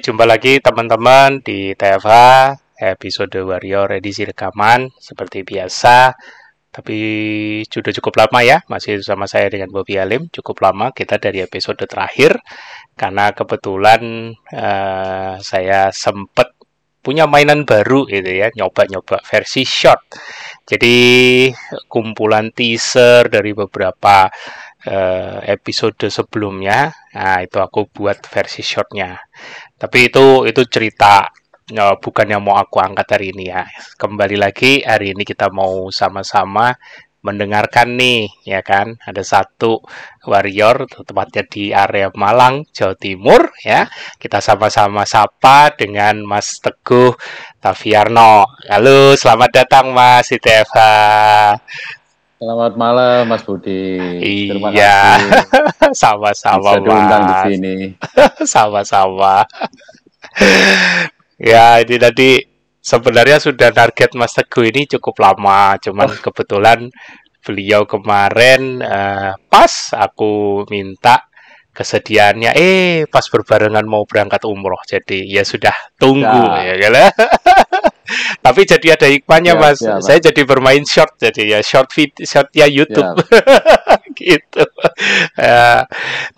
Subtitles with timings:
[0.00, 2.08] Jumpa lagi teman-teman di TFH
[2.80, 6.16] episode Warrior edisi rekaman seperti biasa.
[6.72, 6.98] Tapi
[7.68, 10.32] sudah cukup lama ya, masih sama saya dengan Bobby Alim.
[10.32, 12.40] Cukup lama kita dari episode terakhir
[12.96, 16.56] karena kebetulan uh, saya sempat
[17.04, 20.16] punya mainan baru gitu ya, nyoba-nyoba versi short.
[20.64, 20.96] Jadi
[21.92, 24.32] kumpulan teaser dari beberapa
[24.86, 29.18] uh, episode sebelumnya, nah itu aku buat versi shortnya.
[29.82, 31.26] Tapi itu itu cerita
[31.74, 33.66] no, bukan yang mau aku angkat hari ini ya.
[33.98, 36.70] Kembali lagi hari ini kita mau sama-sama
[37.26, 38.94] mendengarkan nih ya kan?
[39.02, 39.82] Ada satu
[40.30, 43.90] warrior tepatnya di area Malang Jawa Timur ya.
[44.22, 47.18] Kita sama-sama sapa dengan Mas Teguh
[47.58, 48.46] Taviarno.
[48.70, 50.78] Halo selamat datang Mas ITFH
[52.42, 54.02] Selamat malam Mas Budi.
[54.50, 55.14] Terima iya.
[55.94, 57.22] Sama-sama Mas.
[57.22, 57.74] di sini.
[58.58, 59.46] Sama-sama.
[61.38, 62.42] ya, ini tadi
[62.82, 66.18] sebenarnya sudah target Mas Teguh ini cukup lama, cuman oh.
[66.18, 66.90] kebetulan
[67.46, 71.22] beliau kemarin uh, pas aku minta
[71.72, 76.94] kesediaannya eh pas berbarengan mau berangkat umroh jadi ya sudah tunggu ya, ya kan
[78.44, 79.78] tapi jadi ada hikmahnya ya, mas.
[79.80, 83.16] ya, saya jadi bermain short jadi ya short feed short ya YouTube.
[84.22, 84.38] Ya.
[84.38, 84.62] gitu.
[85.34, 85.82] Uh,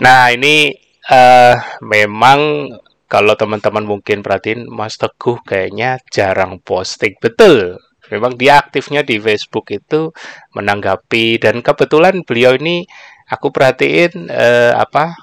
[0.00, 0.72] nah ini
[1.10, 2.70] uh, memang
[3.10, 7.14] kalau teman-teman mungkin perhatiin Mas Teguh kayaknya jarang posting.
[7.20, 7.78] Betul.
[8.10, 10.12] Memang dia aktifnya di Facebook itu
[10.52, 12.84] menanggapi dan kebetulan beliau ini
[13.28, 15.16] aku perhatiin uh, apa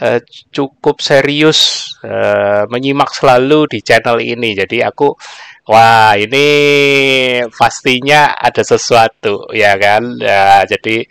[0.00, 4.56] uh, cukup serius uh, menyimak selalu di channel ini.
[4.56, 5.12] Jadi aku
[5.68, 6.46] wah ini
[7.52, 10.16] pastinya ada sesuatu ya kan.
[10.18, 11.04] Ya, jadi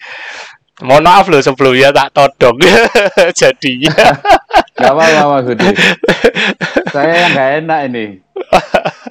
[0.82, 2.58] mohon maaf loh sebelumnya tak todong
[3.40, 3.94] jadinya
[4.74, 5.70] Gak apa-apa Mas Budi.
[6.94, 8.06] saya yang gak enak ini.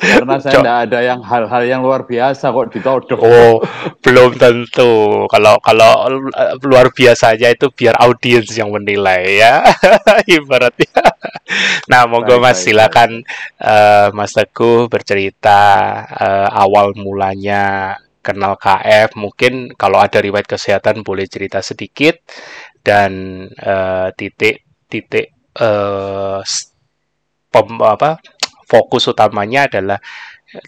[0.03, 3.23] Karena saya tidak ada yang hal-hal yang luar biasa kok ditodong.
[3.23, 3.63] Oh,
[4.03, 5.25] belum tentu.
[5.31, 9.63] Kalau kalau eh, luar biasanya itu biar audiens yang menilai ya.
[10.39, 11.03] Ibaratnya.
[11.87, 13.23] Nah, monggo Mas silakan
[13.63, 15.61] uh, Mas Teguh bercerita
[16.11, 17.95] uh, awal mulanya
[18.27, 19.15] kenal KF.
[19.15, 22.19] Mungkin kalau ada riwayat kesehatan boleh cerita sedikit
[22.83, 26.41] dan uh, titik titik uh,
[27.53, 28.23] pem, apa
[28.65, 29.99] fokus utamanya adalah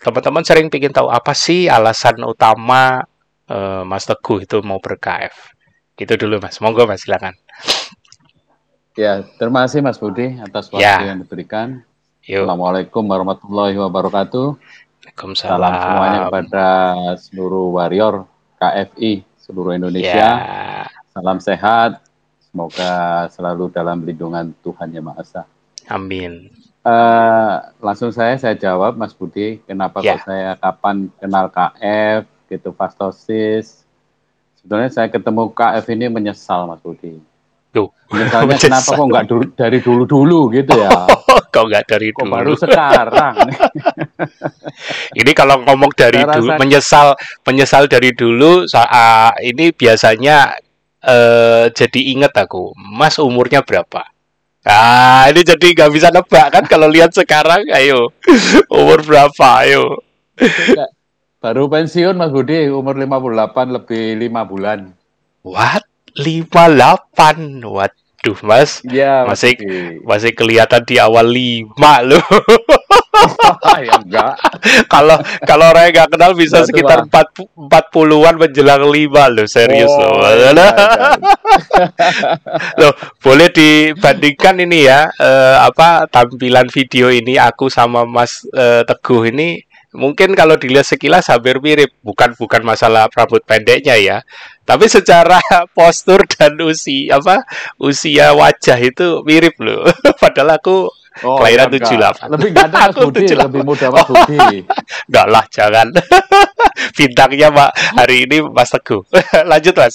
[0.00, 3.04] teman-teman sering ingin tahu apa sih alasan utama
[3.48, 5.52] uh, Mas Teguh itu mau berKF.
[5.94, 6.58] Gitu dulu Mas.
[6.58, 7.36] Monggo Mas silakan.
[8.94, 11.02] Ya, terima kasih Mas Budi atas waktu ya.
[11.02, 11.82] yang diberikan.
[12.24, 12.46] Yuk.
[12.46, 14.56] Assalamualaikum warahmatullahi wabarakatuh.
[14.56, 15.60] Waalaikumsalam.
[15.60, 16.66] Salam semuanya kepada
[17.20, 18.24] seluruh warrior
[18.56, 20.40] KFI seluruh Indonesia.
[20.40, 20.88] Ya.
[21.12, 22.00] Salam sehat,
[22.54, 25.42] Semoga selalu dalam lindungan Tuhan Yang Maha Esa.
[25.90, 26.54] Amin.
[26.86, 33.82] Uh, langsung saya saya jawab Mas Budi, kenapa kok saya kapan kenal KF gitu pastosis.
[34.54, 37.18] Sebetulnya saya ketemu KF ini menyesal Mas Budi.
[37.74, 37.90] Tuh.
[38.14, 39.26] Menyesalnya kenapa kok nggak
[39.58, 40.94] dari dulu-dulu gitu ya?
[41.54, 42.34] kok nggak dari kok dulu?
[42.38, 43.34] baru sekarang.
[45.20, 50.54] ini kalau ngomong dari dulu, menyesal menyesal dari dulu saat ini biasanya
[51.04, 54.08] uh, jadi inget aku, Mas umurnya berapa?
[54.64, 58.08] Ah, ini jadi nggak bisa nebak kan kalau lihat sekarang, ayo
[58.72, 60.00] umur berapa, ayo.
[61.44, 64.96] Baru pensiun Mas Budi, umur 58 lebih lima bulan.
[65.44, 65.84] What?
[66.16, 67.60] 58?
[67.68, 67.92] What?
[68.24, 68.80] Aduh, Mas.
[68.88, 69.52] Iya, masih
[70.00, 72.24] masih kelihatan di awal lima loh.
[73.86, 74.34] ya enggak.
[74.90, 75.16] Kalau
[75.46, 80.30] kalau orang kenal bisa sekitar empat empat puluhan menjelang lima loh, serius oh, loh.
[80.32, 80.68] Iya, iya.
[82.80, 89.30] loh, boleh dibandingkan ini ya, uh, apa tampilan video ini aku sama Mas uh, Teguh
[89.30, 89.62] ini
[89.94, 94.18] mungkin kalau dilihat sekilas hampir mirip bukan bukan masalah rambut pendeknya ya
[94.66, 95.38] tapi secara
[95.76, 97.46] postur dan usia apa
[97.78, 99.86] usia wajah itu mirip loh
[100.22, 100.90] padahal aku
[101.22, 102.26] Oh, kelahiran tujuh delapan.
[102.34, 104.66] Lebih ganteng Mas Budi, lebih muda Mas Budi.
[105.08, 105.86] Enggak lah, jangan.
[106.98, 109.06] Bintangnya Pak hari ini Mas Teguh.
[109.50, 109.94] Lanjut Mas.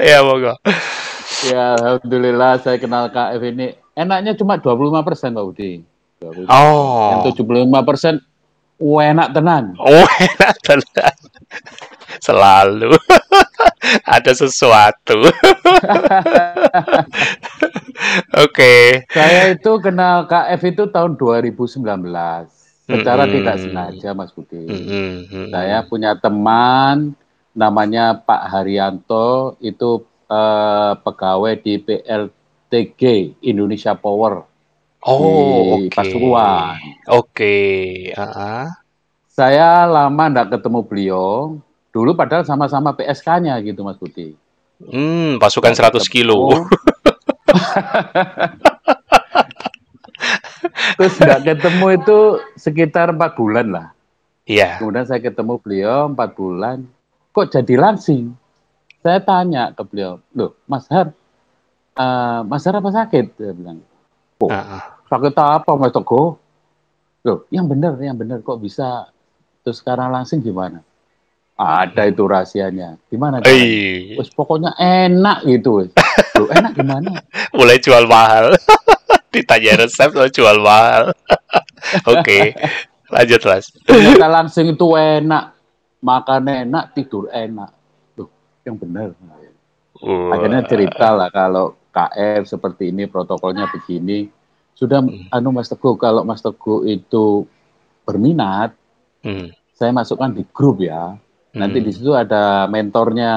[0.00, 0.56] ya monggo.
[1.52, 3.76] Ya, alhamdulillah saya kenal KF ini.
[3.92, 5.84] Enaknya cuma 25 persen Pak Budi.
[6.48, 7.28] Oh.
[7.28, 8.14] Yang 75 persen
[8.80, 9.76] enak tenan.
[9.76, 11.16] Oh, enak tenan.
[12.20, 12.94] Selalu
[14.16, 15.18] ada sesuatu.
[18.38, 18.52] Oke.
[18.54, 18.82] Okay.
[19.10, 21.84] Saya itu kenal KF itu tahun 2019.
[22.88, 23.36] Secara mm -hmm.
[23.36, 24.64] tidak sengaja, Mas Budi.
[24.64, 24.82] Mm
[25.28, 25.46] -hmm.
[25.52, 27.12] Saya punya teman
[27.52, 32.32] namanya Pak Haryanto, itu eh, pegawai di PL
[32.70, 34.48] TG Indonesia Power
[35.06, 35.94] Oh, di oke.
[35.94, 36.74] Pasuruan.
[37.06, 37.58] Oke.
[38.10, 38.64] Heeh.
[39.30, 41.62] Saya lama nggak ketemu beliau.
[41.98, 44.30] Dulu padahal sama-sama PSK-nya gitu Mas Budi.
[44.78, 46.54] Hmm, pasukan Nggak 100 kilo.
[50.94, 52.18] Terus nggak ketemu itu
[52.54, 53.90] sekitar empat bulan lah.
[54.46, 54.78] Iya.
[54.78, 56.86] Kemudian saya ketemu beliau empat bulan.
[57.34, 58.38] Kok jadi langsing?
[59.02, 61.10] Saya tanya ke beliau, loh Mas Har,
[61.98, 63.26] eh, Mas Har apa sakit?
[63.42, 63.82] Dia bilang,
[64.38, 64.82] Heeh.
[65.10, 66.38] sakit apa Mas Teguh?
[67.26, 69.10] Loh, yang benar, yang benar kok bisa
[69.66, 70.86] terus sekarang langsing gimana?
[71.58, 73.02] Ada itu rahasianya.
[73.10, 73.42] Gimana?
[73.42, 75.82] Eh, Wes pokoknya enak gitu.
[75.82, 75.90] wes.
[76.38, 77.18] Loh, enak gimana?
[77.58, 78.54] mulai jual mahal.
[79.34, 81.10] Ditanya resep lo jual mahal.
[82.14, 82.54] Oke.
[83.10, 83.74] Lanjut, Mas.
[83.82, 85.58] Ternyata langsing itu enak.
[85.98, 87.74] Makan enak, tidur enak.
[88.14, 88.30] Loh,
[88.62, 89.10] yang benar.
[89.98, 94.30] Uh, Akhirnya cerita lah kalau KF seperti ini, protokolnya begini.
[94.78, 95.26] Sudah, Hmm.
[95.34, 97.50] anu Mas Teguh, kalau Mas Teguh itu
[98.06, 98.78] berminat,
[99.26, 101.18] hmm, saya masukkan di grup ya.
[101.56, 103.32] Nanti hmm, di situ ada mentornya,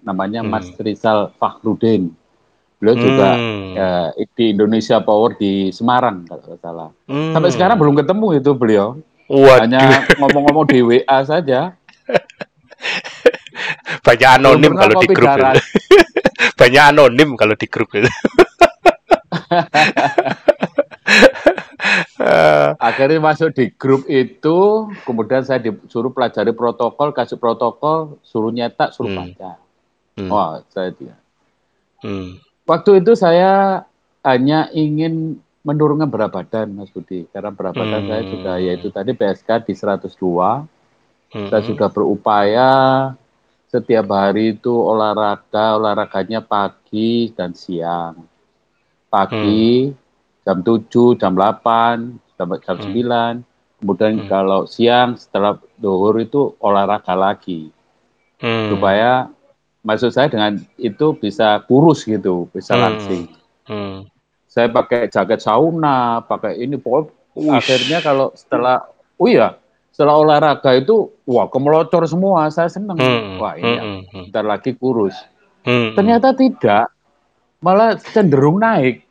[0.00, 0.50] namanya Hmm.
[0.52, 2.08] Mas Rizal Fakhrudin.
[2.80, 3.90] Beliau juga hmm, ya,
[4.32, 6.88] di Indonesia Power di Semarang kalau nggak salah.
[7.04, 7.36] hmm.
[7.36, 8.96] Sampai sekarang belum ketemu itu beliau.
[9.30, 11.76] Waduh, Hanya ngomong-ngomong di WA saja.
[14.06, 15.60] banyak anonim kalau di grup itu.
[16.56, 18.10] banyak anonim kalau di grup itu.
[22.20, 28.96] Eh, Akhirnya masuk di grup itu, kemudian saya disuruh pelajari protokol, kasih protokol, suruh nyetak,
[28.96, 29.36] suruh Hmm.
[29.36, 29.60] baca.
[30.16, 31.20] hmm, Wah, saya tidak.
[32.02, 33.84] hmm, Waktu itu saya
[34.24, 37.28] hanya ingin menurunkan berat badan, Mas Budi.
[37.28, 38.08] Karena berat badan Hmm.
[38.08, 40.64] saya sudah, yaitu tadi PSK di 102.
[41.34, 42.70] hmm, Saya sudah berupaya
[43.68, 48.16] setiap hari itu olahraga, olahraganya pagi dan siang.
[49.10, 49.90] Pagi
[50.42, 52.84] jam 7, jam 8, sampai jam Hmm.
[52.86, 53.34] 9.
[53.80, 54.28] Kemudian Hmm.
[54.28, 57.72] kalau siang setelah duhur itu olahraga lagi.
[58.40, 59.28] hmm, Supaya
[59.80, 62.82] maksud saya dengan itu bisa kurus gitu, bisa Hmm.
[62.84, 63.22] langsing.
[63.66, 64.04] hmm.
[64.44, 68.82] Saya pakai jaket sauna, pakai ini pokoknya akhirnya kalau setelah
[69.14, 69.54] oh iya,
[69.94, 72.98] setelah olahraga itu wah kemelocor semua, saya senang.
[72.98, 75.14] hmm, Wah, ini hmm, hmm, bentar lagi kurus.
[75.62, 76.90] hmm, Ternyata tidak,
[77.62, 79.06] malah cenderung naik.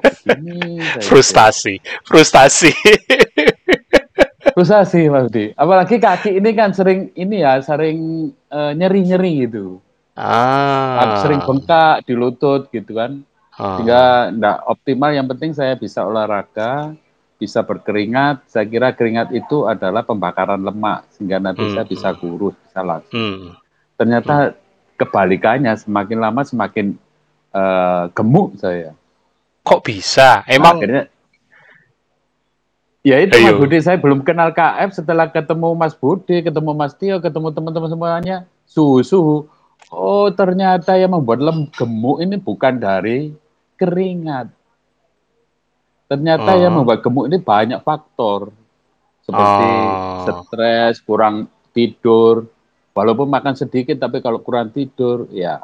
[0.00, 0.80] Kok begini?
[1.04, 1.76] Frustasi,
[2.08, 2.72] frustasi.
[4.56, 5.30] Frustasi, Mas.
[5.54, 9.78] Apalagi kaki ini kan sering ini ya, sering eh, nyeri-nyeri gitu.
[10.16, 13.20] ah, Sering bengkak di lutut gitu kan.
[13.56, 16.96] ah, Sehingga enggak optimal, yang penting saya bisa olahraga,
[17.36, 18.48] bisa berkeringat.
[18.48, 21.72] Saya kira keringat itu adalah pembakaran lemak, sehingga nanti Hmm.
[21.76, 23.16] saya bisa kurus, bisa langsing.
[23.16, 23.48] hmm,
[23.96, 24.56] Ternyata
[24.96, 26.86] kebalikannya, semakin lama semakin
[27.50, 28.92] eh, gemuk saya.
[29.60, 30.42] Kok bisa?
[30.48, 31.08] Emang Akhirnya,
[33.00, 33.44] ya itu Ayo.
[33.44, 37.90] Mas Budi, saya belum kenal KF setelah ketemu Mas Budi, ketemu Mas Tio, ketemu teman-teman
[37.90, 38.36] semuanya,
[38.68, 39.48] suhu-suhu.
[39.90, 43.34] Oh ternyata yang membuat lem gemuk ini bukan dari
[43.74, 44.52] keringat.
[46.06, 46.82] Ternyata yang Oh.
[46.82, 48.52] membuat gemuk ini banyak faktor.
[49.24, 49.66] Seperti
[50.26, 50.42] Oh.
[50.46, 52.50] stres, kurang tidur.
[52.90, 55.56] Walaupun makan sedikit, tapi kalau kurang tidur, ya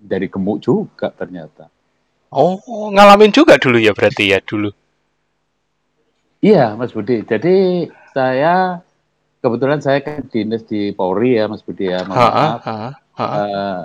[0.00, 1.68] dari gemuk juga ternyata.
[2.30, 2.58] Oh
[2.94, 4.70] ngalamin juga dulu ya berarti ya dulu.
[6.40, 7.20] Iya, Mas Budi.
[7.28, 7.84] Jadi
[8.16, 8.80] saya
[9.44, 12.00] kebetulan saya kan dinas di Polri ya, Mas Budi ya.
[12.08, 12.60] Mohon Ha, maaf.
[12.64, 12.74] ha,
[13.20, 13.26] ha.
[13.44, 13.80] Eh,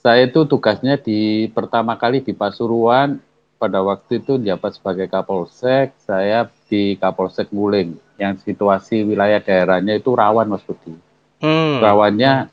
[0.00, 3.20] saya itu tugasnya di pertama kali di Pasuruan
[3.60, 5.92] pada waktu itu jabat sebagai Kapolsek.
[6.00, 10.96] Saya di Kapolsek Nguling yang situasi wilayah daerahnya itu rawan, Mas Budi.
[11.44, 11.84] Hmm.
[11.84, 12.48] Rawannya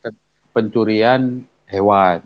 [0.51, 2.19] pencurian hewan.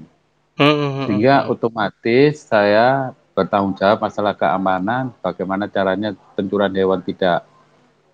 [0.56, 1.52] Hmm, hmm, hmm, Sehingga hmm.
[1.52, 7.44] otomatis saya bertanggung jawab masalah keamanan, bagaimana caranya pencurian hewan tidak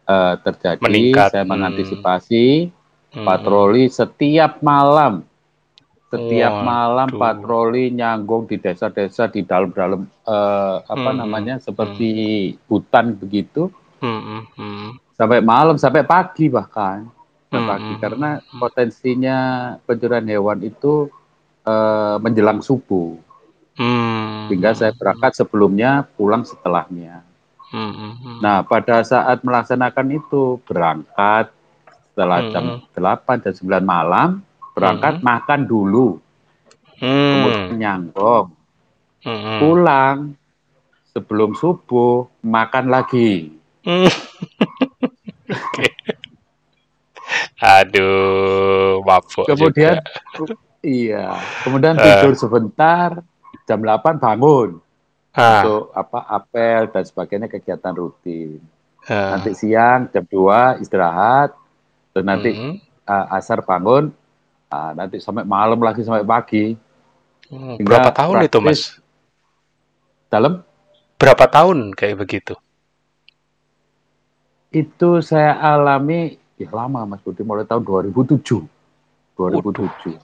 [0.09, 0.81] eh, terjadi.
[0.83, 1.29] Meningkat.
[1.31, 1.51] Saya Hmm.
[1.53, 2.45] mengantisipasi
[3.11, 3.25] Hmm.
[3.27, 5.23] patroli setiap malam.
[6.11, 6.65] Setiap Waduh.
[6.65, 12.09] malam patroli nyanggung di desa-desa di dalam-dalam eh, apa Hmm, namanya seperti
[12.67, 13.71] hutan begitu
[14.01, 14.89] Hmm, hmm, hmm.
[15.15, 17.05] sampai malam sampai pagi bahkan
[17.47, 18.29] sampai Hmm, pagi hmm, karena
[18.59, 19.37] potensinya
[19.85, 21.07] pencurian hewan itu
[21.65, 23.17] eh, menjelang subuh.
[23.71, 24.51] Hmm.
[24.51, 27.23] sehingga saya berangkat sebelumnya, pulang setelahnya.
[27.71, 28.37] Hmm, hmm, hmm.
[28.43, 31.49] Nah, pada saat melaksanakan itu berangkat
[32.11, 32.83] setelah jam Hmm.
[32.91, 34.29] 8 dan 9 malam,
[34.75, 36.19] berangkat makan dulu,
[36.99, 37.79] kemudian Hmm.
[37.79, 38.51] nyangkong,
[39.23, 39.59] Hmm, hmm.
[39.63, 40.17] pulang
[41.15, 43.55] sebelum subuh makan lagi.
[43.87, 44.11] Hmm.
[47.61, 50.01] Aduh, mabuk Kemudian
[50.35, 50.70] juga.
[50.81, 52.03] Iya, kemudian Eh.
[52.03, 53.21] tidur sebentar,
[53.63, 54.81] jam 8 bangun
[55.31, 58.59] Ah, untuk apa apel dan sebagainya kegiatan rutin.
[59.07, 59.37] ah.
[59.37, 61.55] Nanti siang jam 2 istirahat,
[62.11, 62.73] dan nanti Mhm.
[63.01, 64.11] uh, asar bangun,
[64.67, 66.75] ah, nanti sampai malam lagi sampai pagi.
[67.47, 68.81] Hmm, Hingga Berapa tahun itu, Mas?
[70.27, 70.63] Dalam
[71.15, 72.55] Berapa tahun kayak begitu?
[74.71, 78.63] itu saya alami ya lama Mas Budi mulai tahun 2007.
[79.35, 80.15] 2007.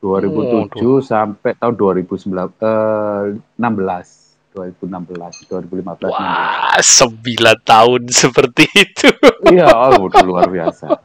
[0.00, 4.26] 2007 sampai tahun 2019 eh, 16
[4.56, 9.12] 2016 2015 Wah, sembilan tahun seperti itu.
[9.52, 10.96] Iya, oh, luar biasa.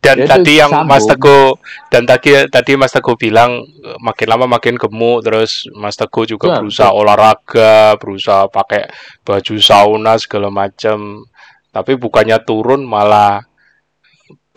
[0.00, 1.10] Dan Ya, itu tadi yang Mas sambung.
[1.20, 1.48] Teguh
[1.92, 6.48] dan tadi tadi Mas Teguh bilang eh, makin lama makin gemuk terus Mas Teguh juga
[6.48, 8.88] Ya, berusaha olahraga, berusaha pakai
[9.26, 11.26] baju sauna segala macam.
[11.70, 13.49] Tapi bukannya turun malah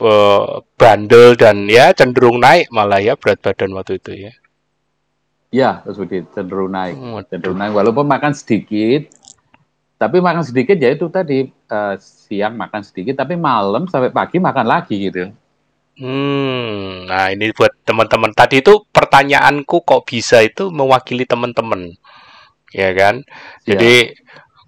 [0.01, 4.33] eh, bandel dan ya cenderung naik malah ya berat badan waktu itu ya.
[5.53, 6.97] Ya, Budi cenderung naik.
[6.97, 7.29] Waduh.
[7.29, 9.13] Cenderung naik walaupun makan sedikit.
[10.01, 14.65] Tapi makan sedikit ya itu tadi eh, siang makan sedikit tapi malam sampai pagi makan
[14.65, 15.29] lagi gitu.
[15.93, 18.33] Hmm, nah ini buat teman-teman.
[18.33, 21.93] Tadi itu pertanyaanku kok bisa itu mewakili teman-teman,
[22.73, 23.21] ya kan?
[23.61, 23.77] Ya.
[23.77, 24.17] Jadi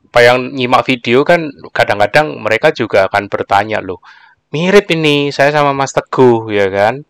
[0.06, 4.06] apa yang nyimak video kan kadang-kadang mereka juga akan bertanya loh,
[4.56, 7.04] mirip ini saya sama Mas Teguh, ya kan?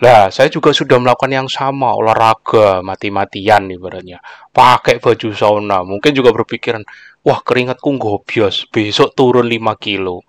[0.00, 4.18] Lah, saya juga sudah melakukan yang sama, olahraga, mati-matian ibaratnya.
[4.50, 5.84] Pakai baju sauna.
[5.84, 6.82] Mungkin juga berpikiran,
[7.22, 10.24] wah keringatku gobios, besok turun 5 kilo.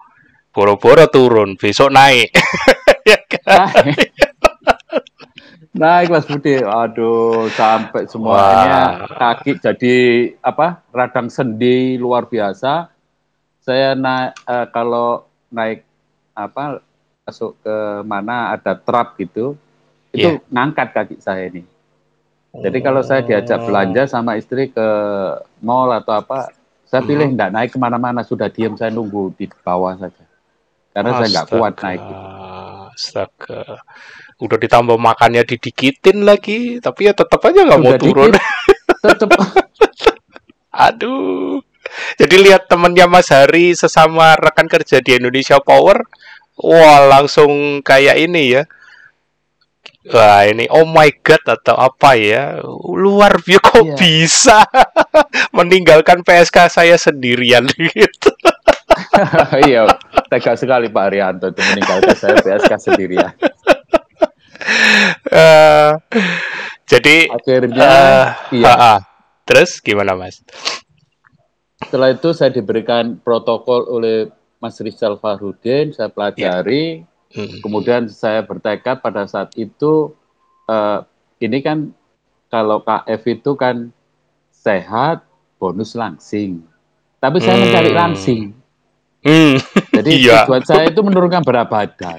[0.53, 2.29] Boro-boro turun, besok naik.
[3.09, 3.97] ya kan?
[5.73, 6.13] Naik.
[6.13, 6.61] Mas Budi.
[6.61, 9.95] Aduh, sampai semuanya kaki jadi
[10.45, 10.85] apa?
[10.93, 12.93] Radang sendi luar biasa.
[13.57, 15.92] Saya naik eh, kalau naik
[16.33, 16.81] apa
[17.23, 19.55] masuk ke mana ada trap gitu,
[20.11, 20.43] itu Iya.
[20.49, 21.63] ngangkat kaki saya ini.
[22.53, 23.65] Jadi kalau saya diajak Oh.
[23.65, 24.87] belanja sama istri ke
[25.57, 26.53] mall atau apa,
[26.85, 27.33] saya pilih Mhm.
[27.33, 30.21] nggak naik ke mana-mana, sudah diam saya nunggu di bawah saja.
[30.93, 32.01] Karena saya nggak kuat Astaga, naik.
[32.05, 32.25] gitu.
[32.93, 33.61] Astaga.
[34.37, 38.33] Udah ditambah makannya didikitin lagi, tapi ya tetap aja nggak mau turun.
[39.01, 39.29] tetep
[40.73, 41.57] Aduh.
[42.17, 46.05] Jadi lihat temennya Mas Hari sesama rekan kerja di Indonesia Power,
[46.57, 48.63] wah langsung kayak ini ya.
[50.03, 52.59] Wah ini oh my god atau apa ya?
[52.83, 53.95] Luar biasa kok Iya.
[53.95, 54.59] bisa
[55.57, 58.31] meninggalkan PSK saya sendirian gitu.
[59.69, 59.87] iya,
[60.27, 63.31] tega sekali Pak Arianto itu meninggalkan saya PSK sendirian.
[65.33, 65.91] Eh,
[66.87, 68.25] jadi Akhirnya, eh,
[68.59, 68.65] iya.
[68.69, 68.99] ah, ah.
[69.43, 70.39] terus gimana Mas?
[71.93, 74.25] Setelah itu saya diberikan protokol oleh
[74.57, 77.61] Mas Rizal Fahrudin, saya pelajari, Hmm.
[77.61, 80.09] kemudian saya bertekad pada saat itu,
[80.65, 80.99] eh,
[81.37, 81.93] ini kan
[82.49, 83.93] kalau KF itu kan
[84.49, 85.21] sehat,
[85.61, 86.65] bonus langsing.
[87.21, 87.69] Tapi saya Hmm.
[87.69, 88.41] mencari langsing.
[89.21, 89.61] Hmm.
[89.93, 90.49] Jadi Iya.
[90.49, 92.17] tujuan saya itu menurunkan berat badan.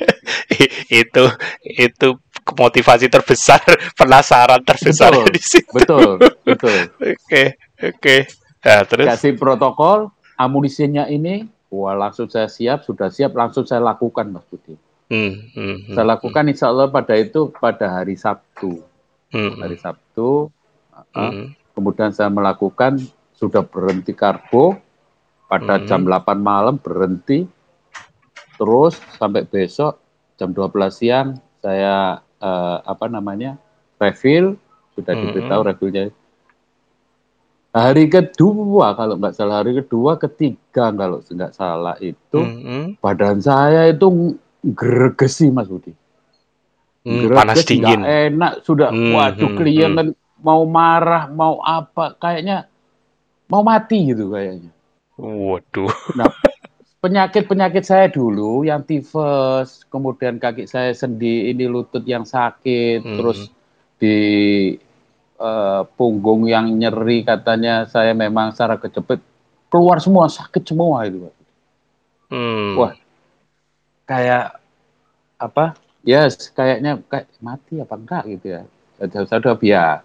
[1.02, 1.24] itu
[1.66, 2.08] itu
[2.54, 3.58] motivasi terbesar
[3.98, 5.34] penasaran terbesar Betul.
[5.34, 5.74] di situ.
[5.74, 6.10] Betul,
[6.46, 6.78] betul.
[7.02, 8.43] Oke, oke.
[8.64, 9.06] Nah, terus?
[9.06, 14.74] Kasih protokol amunisinya ini wah langsung saya siap sudah siap langsung saya lakukan Mas Budi.
[15.12, 18.80] Hmm, hmm, hmm, saya lakukan insya Allah pada itu pada hari Sabtu.
[19.28, 20.48] Hmm, hari Sabtu
[20.94, 22.96] uh, hmm, kemudian saya melakukan
[23.34, 24.78] sudah berhenti karbo
[25.44, 25.84] pada Hmm.
[25.84, 27.44] jam 8 malam berhenti
[28.54, 29.98] terus sampai besok
[30.38, 31.28] jam 12 siang
[31.58, 33.58] saya eh, apa namanya
[33.98, 34.54] refill
[34.94, 35.22] sudah Hmm.
[35.26, 36.04] diberitahu refillnya
[37.74, 43.42] hari kedua kalau nggak salah hari kedua ketiga kalau nggak salah itu hmm, hmm, badan
[43.42, 45.90] saya itu gregesi mas Budi
[47.02, 48.00] hmm, Greges, panas dingin.
[48.06, 52.70] enak sudah Hmm, waduh hmm, klien kan mau marah mau apa kayaknya
[53.50, 54.70] mau mati gitu kayaknya
[55.14, 55.94] Waduh.
[56.18, 56.26] Nah,
[56.98, 63.14] penyakit-penyakit saya dulu yang tifus, kemudian kaki saya sendi, ini lutut yang sakit, Hmm.
[63.14, 63.46] terus
[64.02, 64.16] di
[65.38, 69.20] eh, punggung yang nyeri katanya saya memang secara kejepit
[69.72, 71.30] keluar semua sakit semua itu.
[72.30, 72.78] Hmm.
[72.78, 72.94] Wah.
[74.04, 74.60] Kayak
[75.40, 75.74] apa?
[76.04, 78.62] Yes, kayaknya kayak mati apa enggak gitu ya.
[79.00, 79.98] Saya saya udah biar.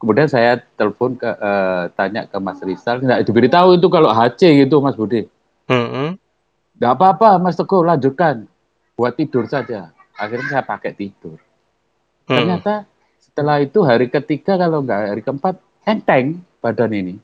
[0.00, 4.80] Kemudian saya telepon ke eh, tanya ke Mas Rizal, nggak diberitahu itu kalau HC gitu
[4.80, 5.28] Mas Budi.
[5.68, 6.10] Hmm, hmm.
[6.80, 8.48] Nggak apa-apa, Mas Teguh, lanjutkan.
[8.96, 9.92] Buat tidur saja.
[10.16, 11.36] Akhirnya saya pakai tidur.
[12.24, 12.36] Hmm.
[12.40, 12.88] Ternyata
[13.30, 15.54] setelah itu hari ketiga, kalau nggak hari keempat,
[15.86, 17.14] enteng badan ini.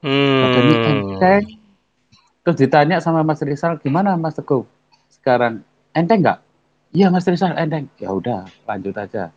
[0.00, 0.88] Badan ini Hmm.
[0.88, 1.44] enteng.
[2.46, 4.62] Terus ditanya sama Mas Rizal, gimana Mas Teguh?
[5.10, 6.38] Sekarang enteng nggak?
[6.94, 7.90] Iya Mas Rizal, enteng.
[7.98, 9.34] Ya udah, lanjut aja.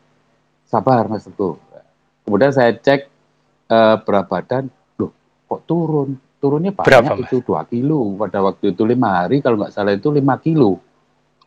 [0.69, 1.57] Sabar Mas Teguh.
[2.23, 3.09] Kemudian saya cek
[3.67, 4.69] eh, berat badan,
[5.01, 5.11] loh
[5.49, 6.13] kok turun?
[6.37, 8.17] Turunnya banyak Berapa, itu 2 kilo.
[8.17, 10.77] Pada waktu itu lima hari, kalau nggak salah itu 5 kilo.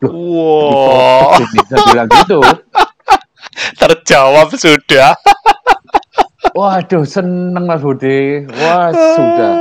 [0.03, 2.39] Wow, Jadi saya bilang gitu.
[3.85, 5.13] Terjawab sudah.
[6.59, 8.49] Waduh, seneng Mas Budi.
[8.49, 9.55] Wah, sudah.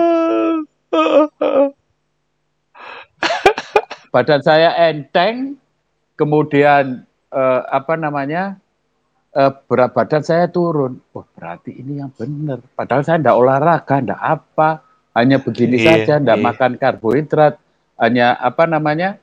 [4.14, 5.58] Badan saya enteng,
[6.16, 7.04] kemudian
[7.34, 8.62] eh, apa namanya
[9.36, 11.02] eh, berat badan saya turun.
[11.12, 12.62] Wah, berarti ini yang benar.
[12.78, 14.70] Padahal saya enggak olahraga, enggak apa,
[15.18, 16.46] hanya begini Iya, saja, enggak iya.
[16.46, 17.54] makan karbohidrat,
[18.00, 19.18] hanya apa namanya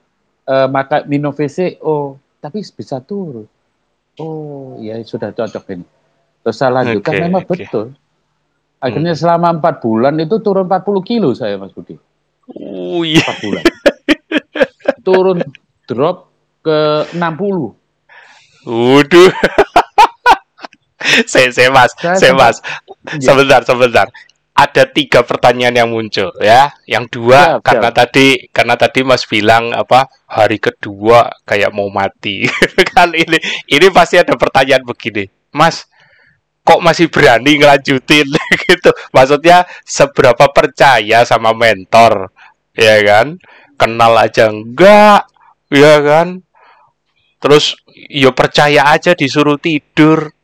[0.44, 3.46] eh, makan minum VCO, tapi bisa turun.
[4.20, 5.86] Oh, ya sudah cocok ini.
[6.40, 7.52] Terus saya lanjutkan, Oke, memang oke.
[7.56, 7.86] betul.
[8.80, 12.00] Akhirnya selama empat bulan itu turun 40 kilo saya, Mas Budi.
[12.56, 13.20] Oh iya.
[13.20, 13.64] Empat bulan.
[15.04, 15.38] turun
[15.84, 16.32] drop
[16.64, 17.76] ke 60.
[18.64, 19.30] Waduh.
[21.32, 22.60] saya, saya mas, Saya mas.
[23.20, 24.06] Sebentar, sebentar.
[24.60, 26.68] Ada tiga pertanyaan yang muncul ya.
[26.84, 32.44] Yang dua Siap, karena tadi karena tadi Mas bilang apa hari kedua kayak mau mati.
[32.92, 33.40] kan ini
[33.72, 35.24] ini pasti ada pertanyaan begini.
[35.56, 35.88] Mas,
[36.60, 38.28] kok masih berani ngelanjutin
[38.68, 38.90] gitu?
[39.16, 42.28] Maksudnya seberapa percaya sama mentor?
[42.76, 43.40] Ya kan?
[43.80, 45.24] Kenal aja enggak?
[45.72, 46.44] Ya kan?
[47.40, 47.80] Terus
[48.12, 50.36] yo percaya aja disuruh tidur.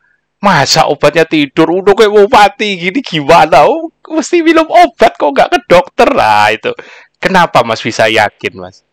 [0.46, 3.66] Masa obatnya tidur udah kayak mau mati gini gimana?
[3.66, 6.70] Oh, mesti minum obat kok nggak ke dokter lah itu.
[7.18, 8.86] Kenapa Mas bisa yakin Mas?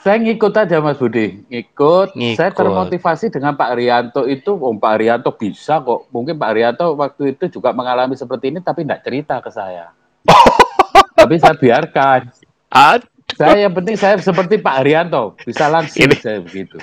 [0.00, 2.16] Saya ngikut aja Mas Budi, ngikut.
[2.16, 2.38] Ngikut.
[2.40, 6.08] Saya termotivasi dengan Pak Rianto itu, oh, Pak Rianto bisa kok.
[6.08, 9.92] Mungkin Pak Rianto waktu itu juga mengalami seperti ini, tapi tidak cerita ke saya.
[11.18, 12.32] tapi saya biarkan.
[12.72, 12.96] Ah,
[13.34, 16.78] Saya yang penting saya seperti Pak Rianto, bisa langsung Ini- saya begitu.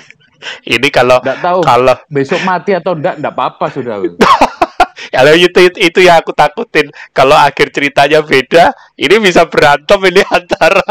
[0.68, 3.96] Ini kalau Tidak tahu kalau besok mati atau enggak, enggak apa-apa sudah.
[5.14, 6.88] kalau itu, itu itu yang aku takutin.
[7.12, 10.82] Kalau akhir ceritanya beda, ini bisa berantem ini antara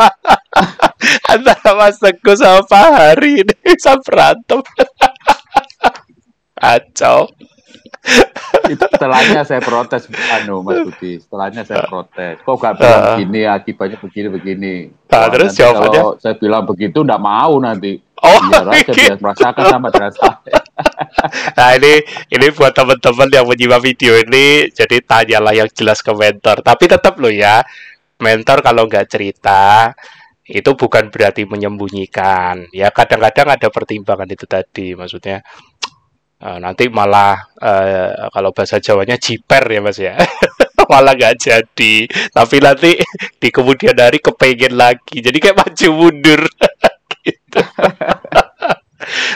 [1.33, 4.59] antara Mas Teguh sama Pak Hari ini bisa berantem.
[6.63, 7.27] Kacau.
[8.69, 11.19] Itu setelahnya saya protes, anu Mas Budi.
[11.19, 12.39] Setelahnya saya protes.
[12.41, 13.05] Kok gak bilang Ah.
[13.17, 14.75] begini, akibatnya begini-begini.
[15.09, 16.01] Ah, terus jawabannya?
[16.01, 17.99] Kalau saya bilang begitu, enggak mau nanti.
[18.23, 18.95] Oh, Biar aja gitu.
[18.95, 20.57] biar merasakan sama dengan saya.
[21.57, 26.59] Nah ini ini buat teman-teman yang menyimak video ini, jadi tanyalah yang jelas ke mentor.
[26.63, 27.63] Tapi tetap loh ya,
[28.19, 29.91] mentor kalau nggak cerita
[30.43, 32.67] itu bukan berarti menyembunyikan.
[32.75, 35.39] Ya kadang-kadang ada pertimbangan itu tadi, maksudnya
[36.43, 40.13] eh, nanti malah eh, kalau bahasa Jawanya jiper ya mas ya.
[40.91, 41.95] malah nggak jadi
[42.35, 42.91] tapi nanti
[43.41, 46.41] di kemudian hari kepengen lagi jadi kayak maju mundur
[47.23, 47.59] gitu.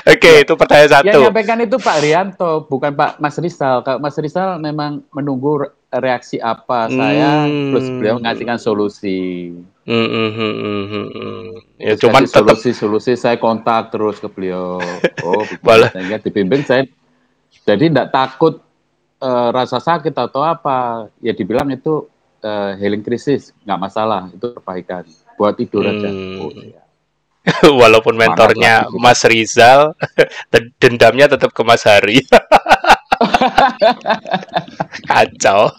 [0.07, 1.19] Oke, itu pertanyaan Yang satu.
[1.27, 3.83] nyampaikan itu Pak Rianto, bukan Pak Mas Rizal.
[3.83, 7.71] Kalau Mas Rizal memang menunggu reaksi apa saya, Hmm.
[7.71, 9.55] terus beliau mengasihkan solusi.
[9.87, 11.43] Hmm, hmm, hmm, hmm, hmm, hmm.
[11.79, 14.83] Ya Terus cuman kasih tetap solusi-solusi saya kontak terus ke beliau.
[15.23, 15.43] Oh,
[15.95, 16.83] sehingga dibimbing saya.
[17.63, 18.59] Jadi tidak takut
[19.23, 21.07] eh, rasa sakit atau apa.
[21.23, 22.07] Ya dibilang itu
[22.43, 25.07] eh, healing krisis, nggak masalah, itu perbaikan.
[25.39, 26.11] Buat tidur aja.
[26.11, 26.43] Hmm.
[26.43, 26.83] Oh, iya.
[27.81, 28.99] walaupun mentornya lagi.
[28.99, 29.95] Mas Rizal,
[30.51, 32.19] den- dendamnya tetap ke Mas Hari.
[35.05, 35.71] Kacau.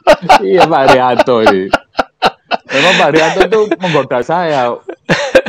[0.42, 1.68] iya Pak Rianto ini.
[2.68, 4.74] Memang Pak Rianto itu menggoda saya.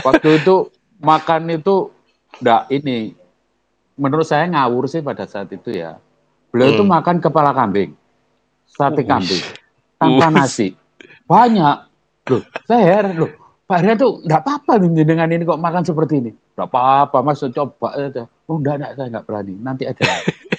[0.04, 1.92] Waktu itu makan itu
[2.40, 3.14] enggak ini.
[4.00, 6.00] Menurut saya ngawur sih pada saat itu ya.
[6.50, 6.94] Beliau itu Hmm.
[6.98, 7.94] makan kepala kambing,
[8.66, 9.44] sate kambing,
[10.02, 10.74] tanpa nasi.
[11.30, 11.78] Banyak.
[12.26, 13.32] Loh, saya heran loh.
[13.70, 16.32] Pak Rianto enggak apa-apa nih dengan ini kok makan seperti ini.
[16.34, 18.26] Enggak apa-apa, Mas coba aja.
[18.50, 19.54] Oh, enggak, enggak, saya enggak berani.
[19.62, 20.02] Nanti aja.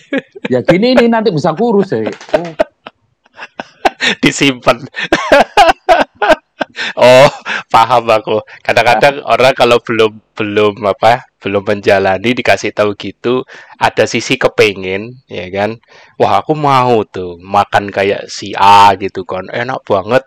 [0.53, 2.07] ya gini ini nanti bisa kurus ya.
[2.38, 2.50] Oh,
[4.22, 4.80] Disimpan.
[6.96, 7.30] oh,
[7.68, 8.40] paham aku.
[8.64, 13.44] Kadang-kadang orang kalau belum belum apa, belum menjalani dikasih tahu gitu,
[13.76, 15.76] ada sisi kepengen, ya kan?
[16.16, 19.48] Wah, aku mau tuh makan kayak si A gitu kan.
[19.52, 20.24] Enak banget.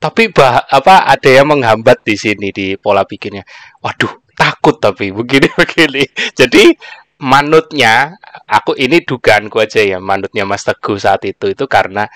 [0.00, 3.44] Tapi bah, apa ada yang menghambat di sini di pola pikirnya.
[3.84, 6.04] Waduh, takut tapi begini begini.
[6.32, 6.72] Jadi
[7.20, 8.16] manutnya
[8.48, 12.08] aku ini dugaanku aja ya manutnya Mas Teguh saat itu itu karena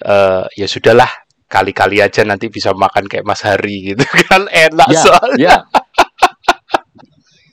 [0.00, 1.08] eh, ya sudahlah
[1.50, 5.56] kali-kali aja nanti bisa makan kayak Mas Hari gitu kan enak Ya, soalnya ya.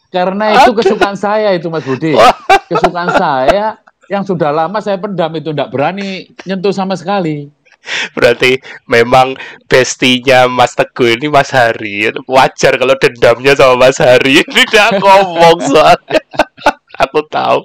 [0.07, 2.15] Karena itu kesukaan saya itu Mas Budi.
[2.71, 3.75] Kesukaan saya
[4.07, 7.51] yang sudah lama saya pendam itu tidak berani nyentuh sama sekali.
[8.17, 9.37] berarti memang
[9.69, 15.55] bestinya Mas Teguh ini Mas Hari wajar kalau dendamnya sama Mas Hari ini tidak ngomong
[15.63, 16.19] soalnya
[16.99, 17.63] aku tahu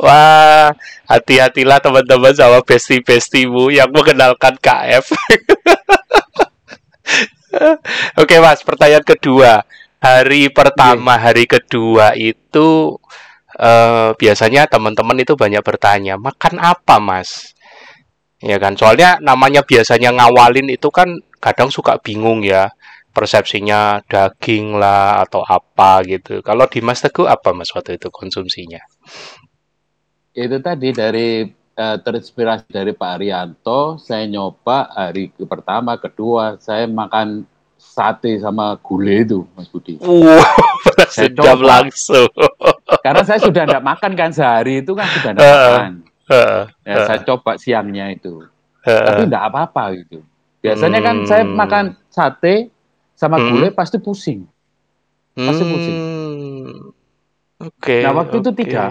[0.00, 0.72] Wah,
[1.08, 5.12] hati-hatilah teman-teman sama bestie-bestiemu yang mengenalkan KF.
[8.20, 9.64] Oke mas, pertanyaan kedua.
[9.98, 12.94] Hari pertama, hari kedua itu
[13.58, 17.58] uh, biasanya teman-teman itu banyak bertanya, makan apa mas?
[18.38, 22.70] Ya kan, soalnya namanya biasanya ngawalin itu kan kadang suka bingung ya
[23.10, 26.38] persepsinya daging lah atau apa gitu.
[26.38, 28.78] Kalau di Mas Teguh apa Mas waktu itu konsumsinya?
[30.38, 31.42] Itu tadi dari
[31.74, 37.42] uh, terinspirasi dari Pak Arianto, saya nyoba hari pertama, kedua, saya makan
[37.74, 39.98] sate sama gulai itu, Mas Budi.
[39.98, 40.38] Wow,
[41.10, 42.30] saya coba langsung.
[43.04, 45.92] Karena saya sudah tidak makan kan sehari itu kan sudah tidak uh, makan.
[46.28, 48.46] Uh, uh, ya, saya coba siangnya itu,
[48.86, 50.22] uh, tapi tidak apa-apa gitu.
[50.62, 51.54] Biasanya kan saya hmm.
[51.54, 52.70] makan sate
[53.18, 53.46] sama hmm.
[53.50, 54.46] gulai pasti pusing,
[55.34, 55.98] pasti pusing.
[55.98, 56.78] Hmm.
[57.58, 57.74] Oke.
[57.82, 58.42] Okay, nah waktu okay.
[58.46, 58.90] itu tidak.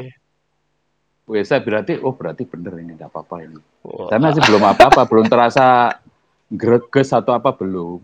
[1.28, 3.60] Wih, saya berarti, oh berarti bener ini, tidak apa-apa ini.
[3.84, 4.08] Wow.
[4.08, 6.00] Saya masih belum apa-apa, belum terasa
[6.48, 8.00] greges atau apa belum.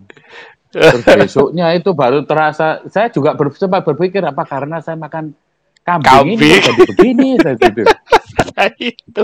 [0.73, 5.31] Terus besoknya itu baru terasa, saya juga ber, sempat berpikir apa karena saya makan
[5.87, 6.35] kambing, kambing.
[6.35, 7.83] ini jadi begini, saya gitu.
[8.91, 9.23] itu.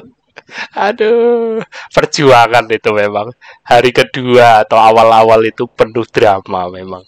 [0.76, 1.62] Aduh,
[1.94, 3.34] perjuangan itu memang
[3.66, 7.04] hari kedua atau awal-awal itu penuh drama memang.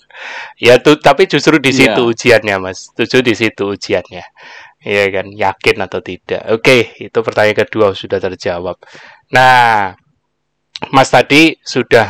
[0.57, 2.11] Ya tuh, tapi justru di situ yeah.
[2.11, 2.93] ujiannya, Mas.
[2.93, 4.25] Justru di situ ujiannya.
[4.81, 6.41] ya kan, yakin atau tidak.
[6.57, 8.81] Oke, itu pertanyaan kedua sudah terjawab.
[9.29, 9.93] Nah,
[10.89, 12.09] Mas tadi sudah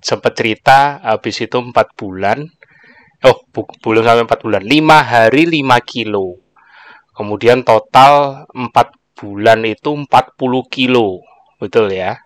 [0.00, 2.40] sempat cerita habis itu 4 bulan.
[3.20, 4.62] Oh, belum sampai 4 bulan.
[4.64, 6.40] 5 hari 5 kilo.
[7.12, 8.72] Kemudian total 4
[9.20, 10.08] bulan itu 40
[10.72, 11.20] kilo,
[11.60, 12.16] betul ya?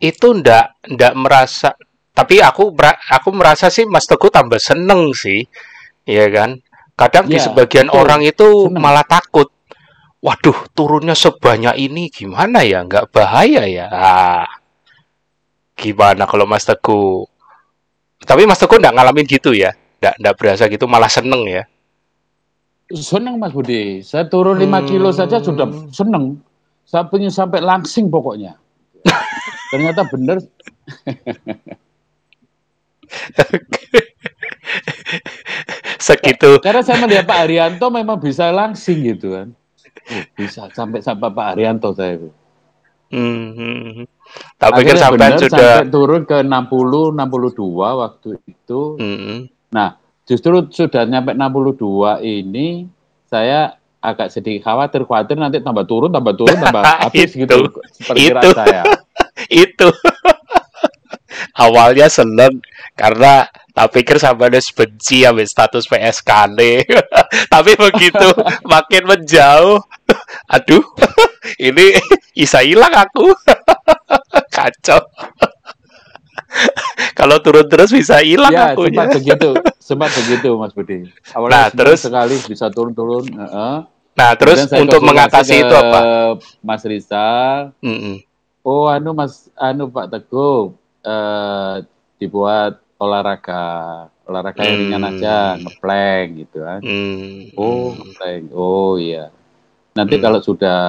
[0.00, 1.76] Itu ndak ndak merasa
[2.14, 2.70] tapi aku
[3.10, 5.44] aku merasa sih Mas Teguh tambah seneng sih.
[6.08, 6.56] ya kan?
[6.94, 8.00] Kadang ya, di sebagian betul.
[8.00, 8.78] orang itu seneng.
[8.78, 9.50] malah takut.
[10.24, 12.80] Waduh, turunnya sebanyak ini gimana ya?
[12.86, 13.86] Nggak bahaya ya?
[13.92, 14.48] Ah,
[15.76, 17.28] gimana kalau Mas Teguh?
[18.24, 19.74] Tapi Mas Teguh nggak ngalamin gitu ya?
[20.00, 21.68] Nggak, nggak berasa gitu, malah seneng ya?
[22.94, 24.00] Seneng Mas Budi.
[24.06, 24.86] Saya turun 5 hmm.
[24.86, 26.38] kilo saja sudah seneng.
[26.86, 28.54] Saya punya sampai langsing pokoknya.
[29.74, 30.38] Ternyata benar.
[36.04, 36.60] segitu.
[36.60, 39.48] Karena saya melihat Pak Arianto memang bisa langsing gitu kan.
[40.04, 42.28] Oh, bisa sampai sampai Pak Arianto saya itu.
[43.14, 44.04] Hmm.
[44.58, 48.80] Tapi kan sampai sudah sampai turun ke 60 62 waktu itu.
[49.00, 49.38] Hmm.
[49.70, 52.88] Nah, justru sudah nyampe 62 ini
[53.28, 57.72] saya agak sedikit khawatir khawatir nanti tambah turun tambah turun tambah habis gitu
[58.12, 58.50] itu.
[58.52, 58.84] saya.
[59.64, 59.88] itu.
[61.54, 62.62] Awalnya seneng
[62.94, 66.86] karena tak pikir sampai ada benci ambil status PSKD.
[67.50, 68.28] Tapi begitu
[68.62, 69.82] makin menjauh,
[70.46, 70.84] aduh,
[71.58, 71.98] ini
[72.30, 73.34] bisa hilang aku.
[74.54, 75.02] Kacau.
[77.18, 78.90] Kalau turun terus bisa hilang ya, aku.
[78.90, 80.98] Sempat begitu, sempat begitu Mas Budi.
[81.32, 83.24] Awalnya nah, terus sekali bisa turun-turun.
[83.34, 83.76] Uh -uh.
[84.14, 86.00] Nah, terus untuk mengatasi itu apa?
[86.62, 87.70] Mas Risa.
[87.82, 88.16] Mm -mm.
[88.64, 90.72] Oh, anu Mas, anu Pak Teguh,
[91.04, 91.84] uh,
[92.16, 93.62] dibuat olahraga
[94.24, 95.10] olahraga yang ringan hmm.
[95.12, 97.52] aja ngeplank gitu kan hmm.
[97.58, 99.28] oh ngeplank oh iya
[99.92, 100.24] nanti hmm.
[100.24, 100.80] kalau sudah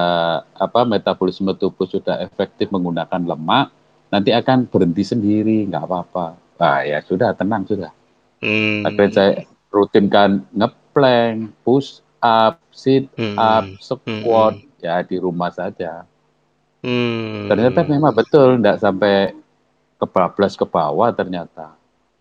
[0.56, 3.75] apa metabolisme tubuh sudah efektif menggunakan lemak
[4.12, 6.26] nanti akan berhenti sendiri nggak apa-apa
[6.62, 7.92] ah ya sudah tenang sudah
[8.40, 8.86] hmm.
[8.86, 9.30] tapi saya
[9.68, 13.36] rutinkan ngeplank push up sit hmm.
[13.36, 14.80] up squat hmm.
[14.80, 16.06] ya di rumah saja
[16.80, 17.50] hmm.
[17.50, 19.36] ternyata memang betul nggak sampai
[19.96, 21.76] kebablas ke bawah ternyata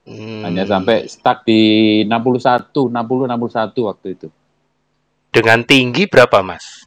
[0.06, 0.46] Hmm.
[0.46, 4.28] Hanya sampai stuck di 61, 60, 61 waktu itu.
[5.34, 6.86] Dengan tinggi berapa, Mas?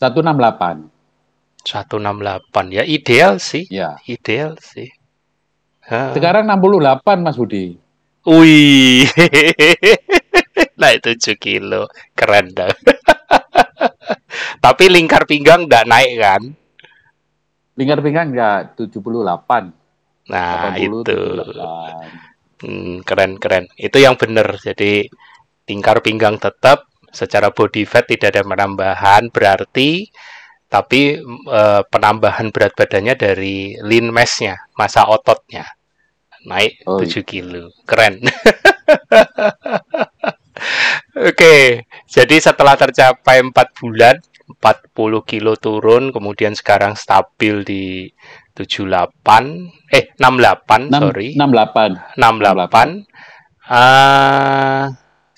[0.00, 0.88] 168.
[1.68, 3.68] 168 ya ideal sih.
[3.68, 4.00] Ya.
[4.08, 4.88] Ideal sih.
[5.92, 6.16] Ha.
[6.16, 7.76] Sekarang 68 Mas Budi.
[8.24, 9.04] Wih.
[10.96, 11.92] itu 7 kilo.
[12.16, 12.72] Keren dah.
[14.64, 16.42] Tapi lingkar pinggang enggak naik kan?
[17.76, 19.72] Lingkar pinggang enggak 78.
[20.28, 21.16] Nah, itu.
[22.58, 23.64] Hmm, keren keren.
[23.76, 24.56] Itu yang benar.
[24.60, 25.08] Jadi
[25.64, 30.08] tingkar pinggang tetap secara body fat tidak ada penambahan berarti
[30.68, 35.64] tapi e, penambahan berat badannya dari lean mass-nya, masa ototnya.
[36.44, 37.20] Naik oh, 7 iya.
[37.24, 37.72] kilo.
[37.88, 38.20] Keren.
[41.28, 44.20] Oke, jadi setelah tercapai 4 bulan,
[44.60, 47.84] 40 kilo turun, kemudian sekarang stabil di
[48.56, 53.06] 78 eh 68 6, sorry 68 68,
[53.68, 53.68] 68.
[53.68, 54.84] Uh,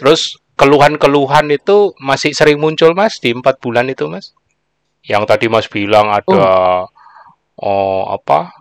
[0.00, 4.32] terus keluhan-keluhan itu masih sering muncul mas di empat bulan itu mas?
[5.04, 6.44] Yang tadi mas bilang ada
[7.60, 8.52] oh, apa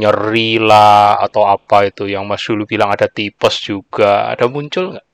[0.00, 5.06] nyeri lah atau apa itu yang mas dulu bilang ada tipes juga ada muncul nggak?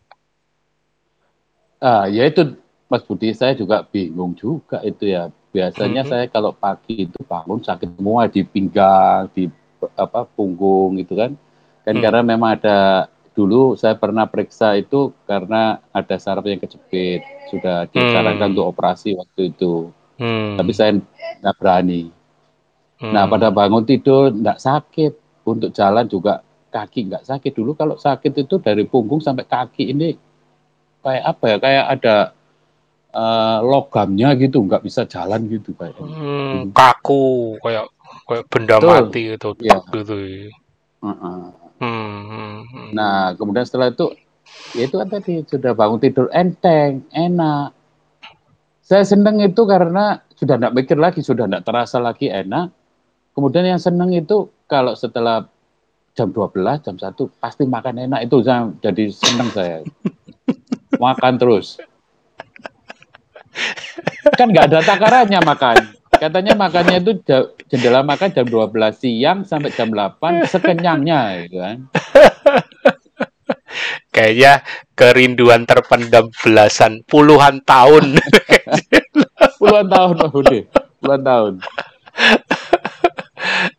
[1.79, 2.42] Ah ya itu
[2.90, 6.11] Mas Budi saya juga bingung juga itu ya biasanya Mhm.
[6.11, 9.46] saya kalau pagi itu bangun sakit semua di pinggang di
[9.94, 11.37] apa punggung gitu kan
[11.87, 12.03] kan Hmm.
[12.03, 13.07] karena memang ada
[13.38, 18.55] dulu saya pernah periksa itu karena ada saraf yang kejepit sudah disarankan Hmm.
[18.59, 20.59] untuk operasi waktu itu Hmm.
[20.59, 20.98] tapi saya
[21.38, 22.11] nggak berani
[22.98, 23.14] Hmm.
[23.14, 25.12] nah pada bangun tidur nggak sakit
[25.46, 30.18] untuk jalan juga kaki nggak sakit dulu kalau sakit itu dari punggung sampai kaki ini
[31.01, 32.16] kayak apa ya kayak ada
[33.09, 37.88] eh, logamnya gitu nggak bisa jalan gitu kayak Hmm, kaku kayak
[38.29, 38.90] kayak benda Betul.
[39.09, 40.16] mati gitu, tak gitu.
[40.18, 40.48] Heeh.
[41.01, 41.48] Hmm,
[41.82, 42.88] hmm, hmm.
[42.94, 44.14] Nah, kemudian setelah itu,
[44.74, 47.74] ya itu kan tadi sudah bangun tidur enteng, enak.
[48.82, 52.72] Saya seneng itu karena sudah tidak mikir lagi, sudah tidak terasa lagi enak.
[53.36, 55.46] Kemudian yang seneng itu kalau setelah
[56.18, 59.84] jam 12, jam 1 pasti makan enak itu saya jadi seneng saya.
[61.04, 61.78] makan terus.
[64.34, 65.97] Kan nggak ada takarannya makan.
[66.18, 67.12] Katanya makannya itu
[67.70, 71.78] jendela makan jam 12 siang sampai jam 8 sekenyangnya gitu kan.
[74.11, 74.66] Kayaknya
[74.98, 78.18] kerinduan terpendam belasan puluhan tahun.
[79.59, 80.66] Puluhan tahun Pak Budi,
[80.98, 81.52] puluhan tahun.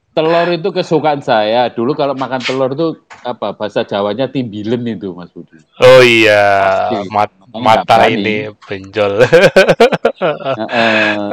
[0.09, 1.69] Telur itu kesukaan saya.
[1.69, 5.55] Dulu kalau makan telur itu apa bahasa Jawanya timbilen itu Mas Budi.
[5.79, 6.95] oh iya, Pasti.
[7.13, 9.21] mat- mata ini benjol.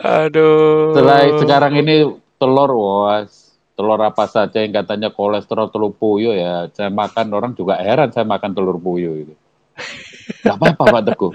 [0.04, 0.92] Aduh.
[0.94, 3.24] setelah sekarang ini telur wah
[3.76, 8.24] telur apa saja yang katanya kolesterol telur puyuh ya saya makan orang juga heran saya
[8.24, 9.34] makan telur puyuh itu.
[10.42, 11.32] Gak apa-apa Pak Teguh.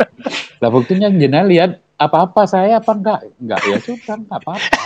[0.62, 3.20] Lah buktinya jenengan lihat apa-apa saya apa enggak?
[3.38, 4.84] Enggak ya sudah enggak apa-apa.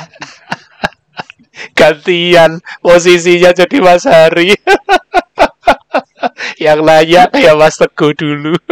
[1.73, 4.53] Gantian posisinya jadi Mas Hari.
[6.61, 8.53] Yang layak ya Mas Teguh dulu.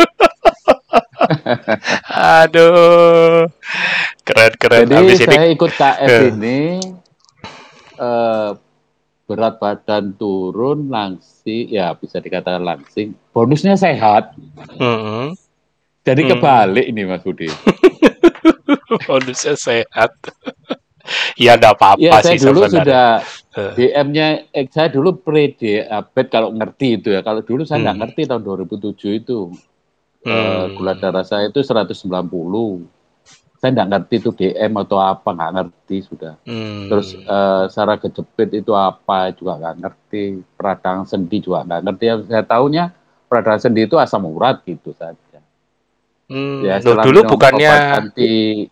[2.44, 3.48] Aduh.
[4.24, 4.86] Keren keren.
[4.88, 6.22] Jadi Habis ini saya ikut KF Eh.
[6.32, 6.60] ini
[7.96, 8.50] eh,
[9.24, 13.16] berat badan turun langsing, ya bisa dikatakan langsing.
[13.32, 14.36] Bonusnya sehat.
[14.78, 15.34] Mm-mm.
[16.04, 16.32] Jadi Hmm.
[16.36, 17.48] kebalik ini Mas Budi.
[19.08, 20.12] bonusnya sehat.
[21.36, 22.80] Ya enggak apa-apa Ya saya sih dulu sebenarnya.
[22.80, 23.08] sudah
[23.54, 23.74] Eh.
[23.78, 27.22] DM-nya, eh, saya dulu pre-diabetes kalau ngerti itu ya.
[27.22, 28.02] Kalau dulu saya nggak Hmm.
[28.02, 29.54] ngerti tahun 2007 itu.
[30.24, 30.74] Eh, Hmm.
[30.74, 32.88] gula darah saya itu 190.
[33.56, 36.34] Saya nggak ngerti itu DM atau apa, nggak ngerti sudah.
[36.44, 36.90] Hmm.
[36.90, 40.24] Terus eh, saraf kejepit itu apa juga nggak ngerti.
[40.58, 42.04] Peradangan sendi juga nggak ngerti.
[42.04, 42.84] Yang saya tahunya
[43.30, 45.40] peradangan sendi itu asam urat gitu saja.
[46.26, 46.64] Hmm.
[46.64, 48.66] Ya, Loh, dulu bukannya anti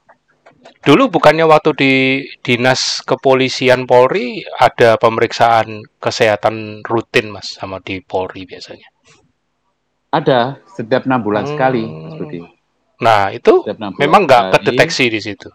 [0.82, 1.94] dulu bukannya waktu di
[2.42, 8.90] dinas kepolisian Polri ada pemeriksaan kesehatan rutin Mas sama di Polri biasanya.
[10.12, 11.52] ada setiap enam bulan Hmm.
[11.56, 12.44] sekali, Mas Budi.
[13.00, 13.64] Nah, itu
[13.96, 15.48] memang nggak kedeteksi di situ.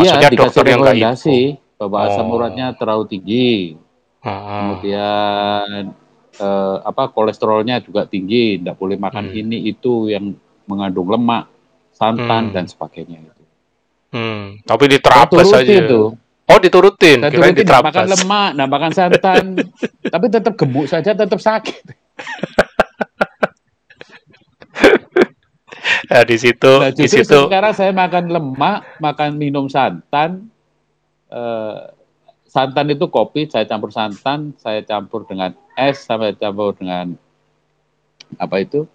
[0.00, 1.36] Iya, Maksudnya dikasih dokter yang nggak info.
[1.76, 2.36] bahwa asam Oh.
[2.40, 3.76] uratnya terlalu tinggi,
[4.24, 4.56] Heeh.
[4.56, 5.92] kemudian
[6.40, 9.40] eh, apa kolesterolnya juga tinggi, tidak boleh makan Hmm.
[9.44, 10.32] ini itu yang
[10.64, 11.52] mengandung lemak,
[11.92, 12.54] santan Hmm.
[12.56, 13.39] dan sebagainya itu.
[14.10, 15.86] Hmm, tapi diterapes turuti aja.
[15.86, 16.00] itu.
[16.50, 17.22] Oh, diturutin.
[17.22, 19.44] Nggak makan lemak, nggak makan santan,
[20.14, 21.78] tapi tetap gemuk saja, tetap sakit.
[26.10, 30.50] Nah, di situ Nah, di situ sekarang saya makan lemak, makan minum santan.
[31.30, 31.78] eh,
[32.44, 37.14] santan itu kopi, saya campur santan, saya campur dengan es, sampai campur dengan
[38.34, 38.90] apa itu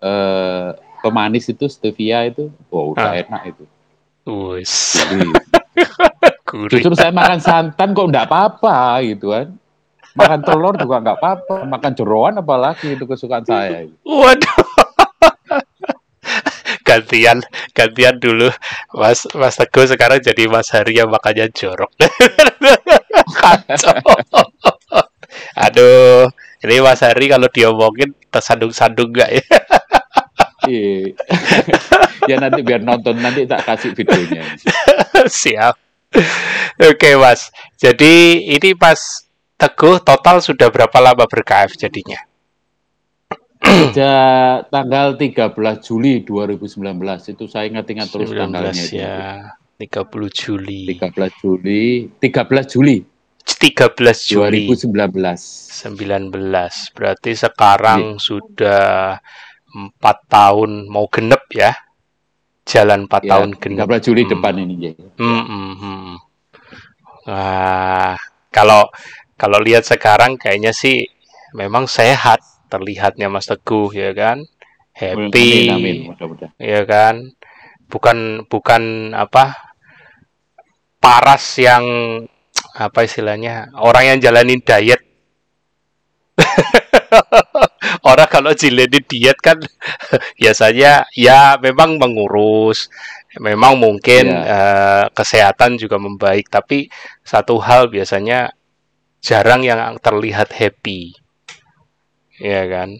[0.00, 3.20] eh, pemanis itu stevia itu, wow udah Ah.
[3.20, 3.64] enak itu.
[4.28, 5.00] Wis
[6.72, 9.54] justru saya makan santan kok enggak apa-apa gitu kan.
[10.18, 13.86] Makan telur juga enggak apa-apa, makan jeroan apalagi itu kesukaan saya.
[14.02, 14.58] Waduh.
[16.90, 17.38] gantian
[17.70, 18.50] gantian dulu
[18.98, 21.90] Mas Mas Teguh sekarang jadi Mas Hari yang makanya jorok.
[23.40, 23.94] Kacau.
[25.54, 26.26] Aduh,
[26.66, 29.44] ini Mas Hari kalau diomongin tersandung-sandung nggak ya?
[30.66, 31.14] Iya.
[32.30, 34.44] ya nanti biar nonton nanti tak kasih videonya.
[35.40, 35.74] Siap.
[36.80, 37.48] Oke, Mas.
[37.78, 42.16] Jadi ini Mas Teguh total sudah berapa lama ber-KF jadinya?
[43.60, 45.52] Sejak tanggal 13
[45.84, 46.80] Juli 2019
[47.36, 48.96] itu saya ingat-ingat terus 19 tanggalnya itu.
[48.96, 49.52] ya.
[49.76, 50.96] 30 Juli.
[50.96, 52.96] 13 Juli, 13 Juli
[53.44, 55.28] 13 Juli 2019.
[56.32, 56.96] 19.
[56.96, 58.20] Berarti sekarang Iya.
[58.20, 58.88] sudah
[59.70, 61.72] empat tahun mau genep ya,
[62.64, 63.86] jalan empat Ya, tahun genep.
[63.86, 64.32] 13 Juli Hmm.
[64.36, 64.74] depan ini.
[64.80, 64.92] ya.
[65.16, 66.14] Hmm, hmm, hmm.
[67.26, 68.14] Nah,
[68.50, 68.88] kalau
[69.36, 71.06] kalau lihat sekarang kayaknya sih
[71.52, 74.42] memang sehat terlihatnya Mas Teguh ya kan,
[74.92, 76.16] happy, Amin, amin.
[76.56, 77.34] Ya kan,
[77.86, 79.74] bukan bukan apa
[80.98, 81.84] paras yang
[82.76, 85.00] apa istilahnya orang yang jalanin diet.
[88.02, 89.58] Orang kalau jalanin diet kan
[90.40, 92.88] biasanya ya memang mengurus,
[93.36, 94.42] memang mungkin Iya.
[94.46, 96.86] eh, kesehatan juga membaik, tapi
[97.22, 98.52] satu hal biasanya
[99.20, 101.12] jarang yang terlihat happy,
[102.38, 102.96] ya kan?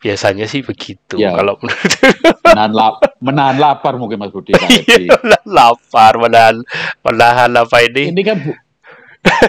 [0.00, 1.20] Biasanya sih begitu.
[1.20, 1.36] Iya.
[1.36, 1.92] Kalau menurut
[2.50, 4.56] Menahan, lap- menahan lapar mungkin Mas Budi.
[4.56, 5.12] Iya,
[5.44, 6.56] lapar, menahan,
[7.04, 8.08] menahan apa ini?
[8.08, 8.38] Ini kan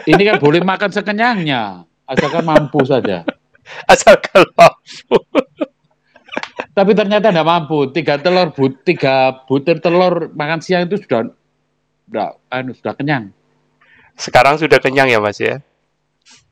[0.04, 3.24] ini kan boleh makan sekenyangnya, asalkan mampu saja.
[3.92, 5.18] Asalkan mampu.
[6.72, 7.92] Tapi ternyata tidak mampu.
[7.92, 11.28] Tiga telur, but, tiga butir telur makan siang itu sudah,
[12.08, 13.36] sudah, anu, sudah kenyang,
[14.16, 15.60] Sekarang sudah kenyang ya Mas ya?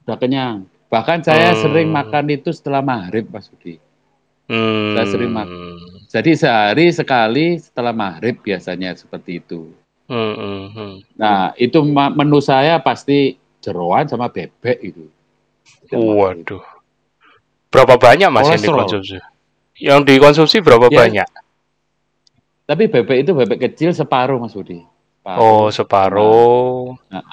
[0.03, 0.65] sudah kenyang.
[0.89, 1.61] Bahkan saya Hmm.
[1.61, 3.77] sering makan itu setelah maghrib, Mas Budi.
[4.49, 4.97] Hmm.
[4.97, 5.31] Saya sering
[6.09, 9.69] Jadi sehari sekali setelah maghrib biasanya seperti itu.
[10.09, 10.93] Hmm, hmm, hmm.
[11.21, 15.05] Nah, itu menu saya pasti jeroan sama bebek itu.
[15.93, 16.78] Waduh.
[17.69, 19.17] Berapa banyak Mas yang dikonsumsi?
[19.79, 21.05] Yang dikonsumsi berapa Ya.
[21.05, 21.27] banyak?
[22.69, 24.81] Tapi bebek itu bebek kecil separuh, Mas Budi.
[25.21, 25.41] Separuh.
[25.41, 26.93] Oh, separuh.
[27.09, 27.25] Nah.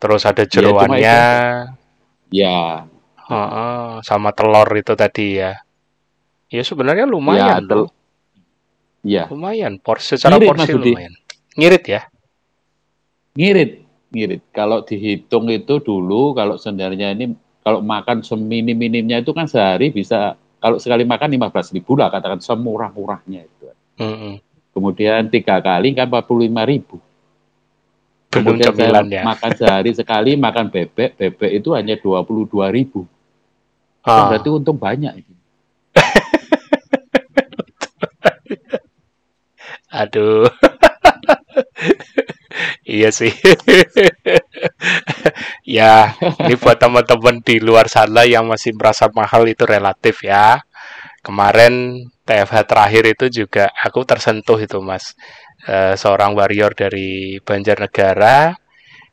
[0.00, 1.20] Terus ada Ya, cuma jeroannya.
[2.32, 2.88] Ya,
[3.22, 5.56] Heeh, sama telur itu tadi ya.
[6.52, 7.64] Ya sebenarnya ya, lumayan.
[7.64, 7.90] tel- loh.
[9.04, 9.80] ya, Lumayan.
[9.80, 11.12] Porsi secara Ngirit, porsi lumayan.
[11.56, 12.00] Ngirit ya?
[13.32, 13.72] ngirit,
[14.12, 14.42] ngirit.
[14.52, 17.32] Kalau dihitung itu dulu, kalau sebenarnya ini
[17.62, 23.46] kalau makan seminim-minimnya itu kan sehari bisa kalau sekali makan 15 ribu lah katakan semurah-murahnya
[23.46, 23.66] itu.
[23.98, 24.38] Mm-mm.
[24.74, 26.26] Kemudian tiga kali kan 45
[26.66, 26.98] ribu.
[28.32, 29.22] Belum Kemudian saya cemilan ya.
[29.28, 33.04] makan sehari sekali makan bebek, bebek itu hanya 22 ribu.
[34.02, 34.32] Ah.
[34.32, 35.32] Berarti untung banyak itu.
[40.00, 40.48] Aduh.
[42.88, 43.36] iya sih.
[45.78, 46.14] ya,
[46.46, 50.60] ini buat teman-teman di luar sana yang masih merasa mahal itu relatif ya.
[51.22, 55.14] Kemarin TFH terakhir itu juga aku tersentuh itu Mas.
[55.68, 58.50] Eh, seorang warrior dari Banjarnegara,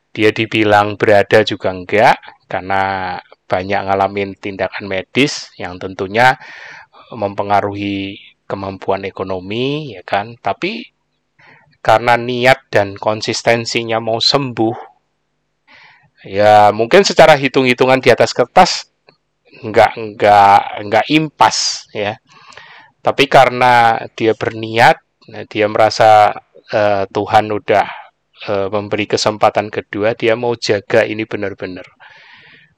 [0.10, 2.18] dia dibilang berada juga enggak
[2.50, 6.38] karena banyak ngalamin tindakan medis yang tentunya
[7.14, 8.18] mempengaruhi
[8.50, 10.90] kemampuan ekonomi ya kan tapi
[11.86, 14.89] karena niat dan konsistensinya mau sembuh
[16.26, 18.92] ya mungkin secara hitung-hitungan di atas kertas
[19.64, 22.20] nggak nggak nggak impas ya.
[23.00, 24.98] Tapi karena dia berniat
[25.32, 26.36] nah, dia merasa
[26.72, 27.88] eh, Tuhan udah
[28.48, 31.88] eh, memberi kesempatan kedua dia mau jaga ini benar-benar.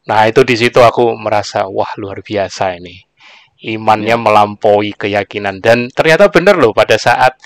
[0.10, 2.98] Nah itu di situ aku merasa wah luar biasa ini.
[3.62, 5.62] Imannya melampaui keyakinan.
[5.62, 7.38] Dan ternyata benar loh pada saat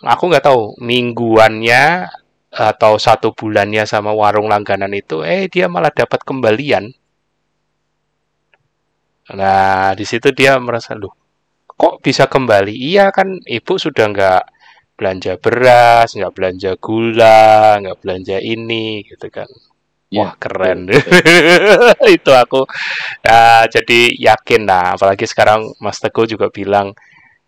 [0.00, 2.08] aku nggak tahu mingguannya
[2.52, 6.84] atau satu bulannya sama warung langganan itu eh dia malah dapat kembalian.
[9.38, 11.12] Nah di situ dia merasa loh
[11.80, 12.74] kok bisa kembali?
[12.74, 14.42] Iya kan ibu sudah nggak
[14.98, 19.48] belanja beras nggak belanja gula nggak belanja ini gitu kan.
[20.10, 20.88] Ya, Wah keren.
[20.88, 21.20] betul,
[22.16, 22.60] itu aku
[23.26, 24.62] ya, jadi yakin.
[24.70, 26.92] Lah apalagi sekarang Mas Teguh juga bilang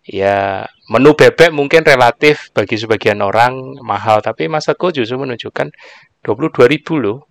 [0.01, 5.69] ya menu bebek mungkin relatif bagi sebagian orang mahal tapi Mas Teguh justru menunjukkan
[6.25, 7.25] 22.000 loh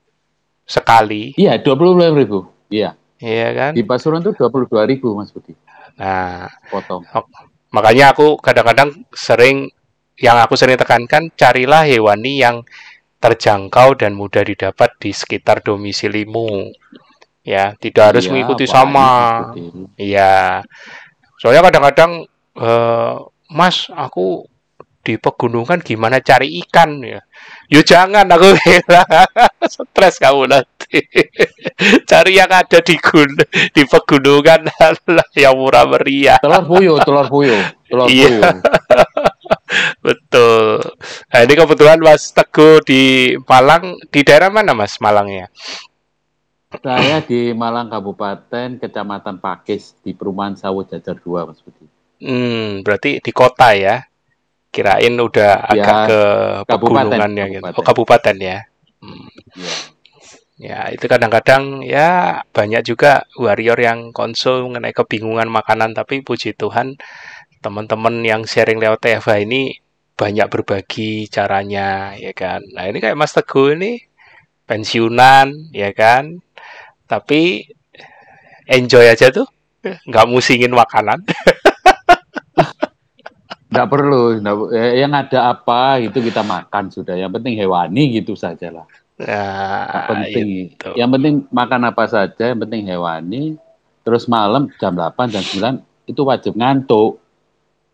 [0.65, 2.47] sekali Iya, 25 ribu.
[2.71, 5.55] Iya, iya kan di Pasuruan itu 22 ribu, Mas Budi.
[5.99, 7.03] nah Potong.
[7.75, 9.67] makanya aku kadang-kadang sering
[10.17, 12.63] yang aku sering tekankan carilah hewani yang
[13.19, 16.71] terjangkau dan mudah didapat di sekitar domisilimu
[17.43, 19.09] ya tidak harus Iya, mengikuti sama.
[19.97, 20.63] Iya.
[21.37, 22.25] Soalnya kadang-kadang
[22.61, 23.17] eh,
[23.51, 24.47] Mas, aku
[25.01, 27.25] di pegunungan gimana cari ikan ya?
[27.73, 29.09] Yo jangan aku bilang
[29.73, 31.01] stres kamu nanti.
[32.11, 33.33] cari yang ada di gun
[33.73, 34.93] di pegunungan lah
[35.43, 36.37] yang murah meriah.
[36.45, 38.29] Telur puyuh, telur puyuh, telur Iya.
[38.29, 38.61] puyuh.
[40.05, 40.83] Betul.
[41.33, 45.49] Nah, ini kebetulan Mas Teguh di Malang, di daerah mana Mas Malangnya?
[46.71, 51.87] Saya di Malang Kabupaten, Kecamatan Pakis, di Perumahan Sawit Jajar 2, Mas Budi.
[52.21, 54.05] Hmm, berarti di kota ya.
[54.71, 56.21] Kirain udah Ya, agak ke
[56.71, 57.59] kabupaten, pegunungannya gitu.
[57.65, 57.81] kabupaten.
[57.81, 58.59] Oh, kabupaten ya.
[59.03, 59.29] Hmm.
[59.57, 59.75] Iya.
[60.61, 67.01] Ya, itu kadang-kadang ya banyak juga warrior yang konsol mengenai kebingungan makanan, tapi puji Tuhan
[67.65, 69.81] teman-teman yang sharing lewat TFH ini
[70.21, 72.61] banyak berbagi caranya, ya kan.
[72.77, 74.05] Nah, ini kayak Mas Teguh ini
[74.69, 76.45] pensiunan, ya kan.
[77.09, 77.65] Tapi
[78.69, 79.49] enjoy aja tuh,
[79.81, 81.25] nggak musingin makanan.
[83.71, 87.15] Nggak perlu, nggak, eh, yang ada apa itu kita makan sudah.
[87.15, 88.87] Yang penting hewani gitu saja lah.
[89.21, 90.75] Nah, penting.
[90.75, 90.91] itu.
[90.97, 93.55] Yang penting makan apa saja, yang penting hewani.
[94.01, 97.21] Terus malam jam 8 jam 9 itu wajib ngantuk.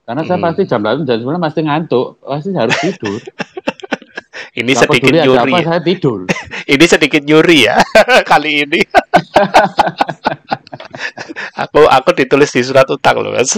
[0.06, 0.46] Karena saya Hmm.
[0.48, 3.20] pasti jam 8 jam 9 pasti ngantuk, pasti harus tidur.
[4.56, 5.52] Ini sedikit nyuri.
[5.52, 5.66] apa, ya.
[5.66, 6.24] saya tidur.
[6.72, 7.76] Ini sedikit nyuri ya
[8.30, 8.80] kali ini.
[11.54, 13.52] aku aku ditulis di surat utang loh, Mas.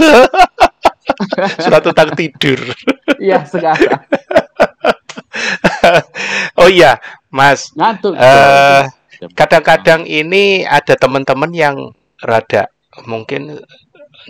[1.64, 2.58] surat utang tidur.
[3.18, 4.06] Iya sekarang
[6.60, 6.98] oh iya,
[7.30, 7.70] Mas.
[7.74, 8.14] ngantuk.
[8.18, 8.82] Eh,
[9.18, 11.76] Jam- Kadang-kadang ini ada teman-teman yang
[12.22, 12.70] rada
[13.06, 13.58] mungkin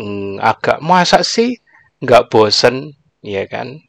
[0.01, 1.57] mm, agak masa sih
[2.01, 3.81] nggak bosen, ya kan?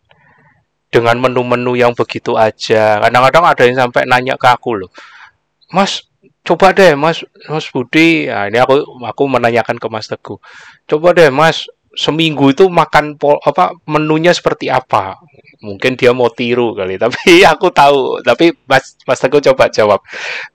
[0.89, 2.97] Dengan menu-menu yang begitu aja.
[3.03, 4.89] Kadang-kadang ada yang sampai nanya ke aku loh,
[5.69, 6.01] Mas,
[6.41, 8.25] coba deh, Mas, Mas Budi.
[8.25, 10.41] Nah, ini aku aku menanyakan ke Mas Teguh.
[10.89, 11.69] Coba deh, Mas,
[11.99, 15.19] seminggu itu makan pol, apa menunya seperti apa?
[15.59, 18.23] Mungkin dia mau tiru kali, tapi aku tahu.
[18.23, 19.99] Tapi Mas Mas Teguh coba jawab.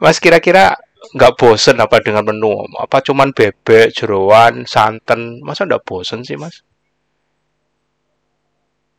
[0.01, 0.73] Mas kira-kira
[1.13, 2.65] nggak bosen apa dengan menu?
[2.81, 5.45] Apa cuman bebek, jeroan, santan?
[5.45, 6.65] Masa nggak bosen sih, Mas?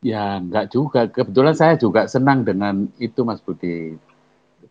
[0.05, 1.09] Ya, enggak juga.
[1.09, 3.97] Kebetulan saya juga senang dengan itu, Mas Budi.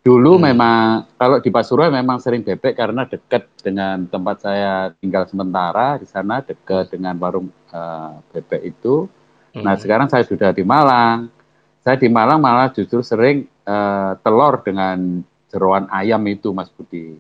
[0.05, 0.53] Dulu Hmm.
[0.53, 5.97] memang, kalau di Pasuruan memang sering bebek karena dekat dengan tempat saya tinggal sementara.
[5.97, 9.09] Di sana dekat dengan warung eh, bebek itu.
[9.57, 9.81] Nah, Hmm.
[9.81, 11.33] sekarang saya sudah di Malang.
[11.81, 17.17] Saya di Malang malah justru sering eh, telur dengan jeroan ayam itu, Mas Budi.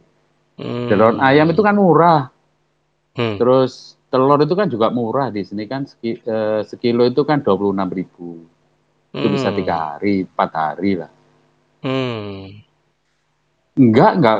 [0.60, 0.84] Hmm.
[0.86, 2.28] Jeroan ayam itu kan murah.
[3.16, 3.40] Hmm.
[3.40, 7.88] Terus telur itu kan juga murah di sini kan seki- eh, sekilo itu kan 26.000
[7.88, 8.44] ribu.
[9.08, 9.56] Itu bisa Hmm.
[9.56, 11.10] tiga hari, empat hari lah.
[11.80, 12.63] Hmm.
[13.74, 14.38] Enggak, enggak.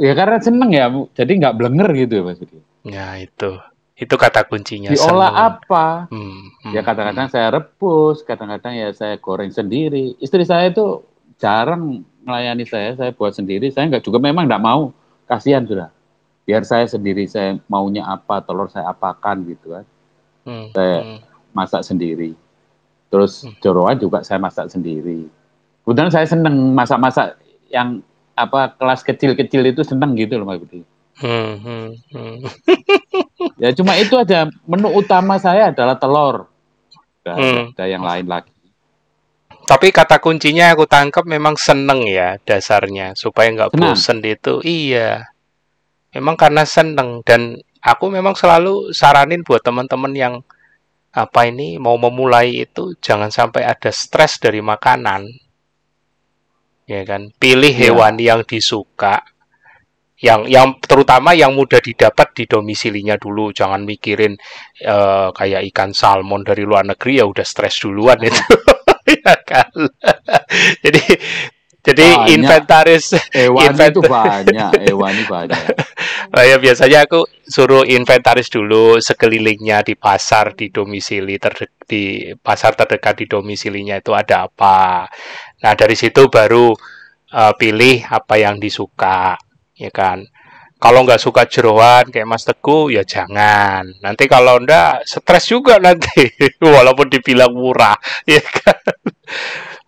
[0.00, 1.08] Ya karena seneng ya, Bu.
[1.12, 2.58] jadi enggak blenger gitu ya Mas Budi.
[2.88, 3.50] Ya itu.
[3.96, 4.88] Itu kata kuncinya.
[4.88, 5.48] Diolah seneng.
[5.52, 5.86] apa?
[6.08, 6.40] Hmm.
[6.64, 10.16] hmm, Ya kadang-kadang saya rebus, kadang-kadang ya saya goreng sendiri.
[10.16, 11.04] Istri saya itu
[11.36, 13.68] jarang melayani saya, saya buat sendiri.
[13.68, 14.92] Saya enggak juga memang enggak mau,
[15.28, 15.92] kasihan sudah.
[16.48, 19.84] Biar saya sendiri, saya maunya apa, telur saya apakan gitu kan.
[20.48, 21.18] hmm, Saya hmm.
[21.52, 22.32] masak sendiri.
[23.12, 23.52] Terus Hmm.
[23.60, 25.28] jeroan juga saya masak sendiri.
[25.84, 27.36] Kebetulan saya seneng masak-masak
[27.68, 28.00] yang
[28.46, 30.80] apa kelas kecil-kecil itu seneng gitu loh Budi.
[31.20, 32.36] Hmm, hmm, hmm.
[33.60, 36.48] Ya cuma itu aja menu utama saya adalah telur.
[37.20, 37.64] Nggak Hmm.
[37.76, 38.52] ada yang lain lagi.
[39.68, 43.92] Tapi kata kuncinya aku tangkap memang seneng ya dasarnya supaya nggak Senang.
[43.92, 44.54] bosen itu.
[44.64, 45.28] Iya.
[46.16, 50.34] Memang karena seneng dan aku memang selalu saranin buat teman-teman yang
[51.10, 55.26] apa ini mau memulai itu jangan sampai ada stres dari makanan.
[56.90, 57.30] Ya kan?
[57.38, 57.94] Pilih Iya.
[57.94, 59.22] hewan yang disuka.
[60.20, 63.54] Yang yang terutama yang mudah didapat di domisilinya dulu.
[63.54, 64.34] Jangan mikirin
[64.82, 68.36] eh, kayak ikan salmon dari luar negeri ya udah stres duluan itu.
[69.24, 69.70] ya kan?
[70.84, 71.02] jadi
[71.80, 72.36] jadi Banyak.
[72.36, 75.64] inventaris Hewan Invent- itu banyak, hewan itu banyak.
[76.36, 81.40] Oh ya biasanya aku suruh inventaris dulu sekelilingnya di pasar di domisili
[81.88, 82.02] di
[82.36, 85.08] pasar terdekat di domisilinya itu ada apa.
[85.64, 86.72] Nah dari situ baru
[87.32, 89.36] eh, pilih apa yang disuka,
[89.76, 90.24] ya kan.
[90.80, 93.84] Kalau nggak suka jeroan kayak Mas Teguh ya jangan.
[94.00, 96.24] Nanti kalau ndak stres juga nanti
[96.64, 98.80] walaupun dibilang murah, ya kan.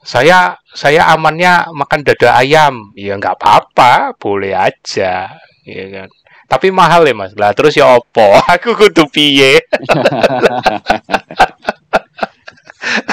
[0.04, 5.32] Saya saya amannya makan dada ayam, ya nggak apa-apa, boleh aja,
[5.64, 6.08] ya kan.
[6.52, 9.64] Tapi mahal ya mas, lah terus ya opo, aku kudu piye?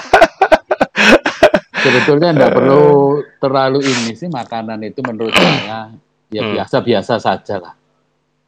[1.79, 2.83] Sebetulnya enggak perlu
[3.39, 5.93] terlalu ini sih makanan itu menurut saya
[6.29, 6.53] ya Hmm.
[6.55, 7.73] biasa-biasa saja lah.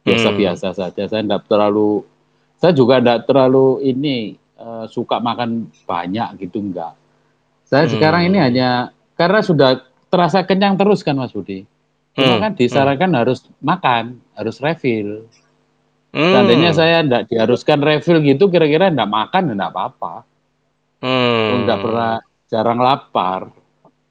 [0.02, 0.78] Biasa-biasa Hmm.
[0.78, 1.02] saja.
[1.08, 2.04] Saya enggak terlalu
[2.56, 6.94] saya juga enggak terlalu ini eh, suka makan banyak gitu enggak.
[7.66, 7.92] Saya Hmm.
[7.98, 8.70] sekarang ini hanya
[9.14, 11.64] karena sudah terasa kenyang terus kan Mas Budi.
[12.12, 15.24] Cuma Hmm, kan disarankan harus makan, harus refill.
[16.12, 16.28] Hmm.
[16.28, 20.22] Seandainya saya enggak diharuskan refill gitu kira-kira enggak makan enggak apa-apa.
[21.00, 21.64] Hmm.
[21.64, 22.12] Enggak pernah
[22.52, 23.48] jarang lapar,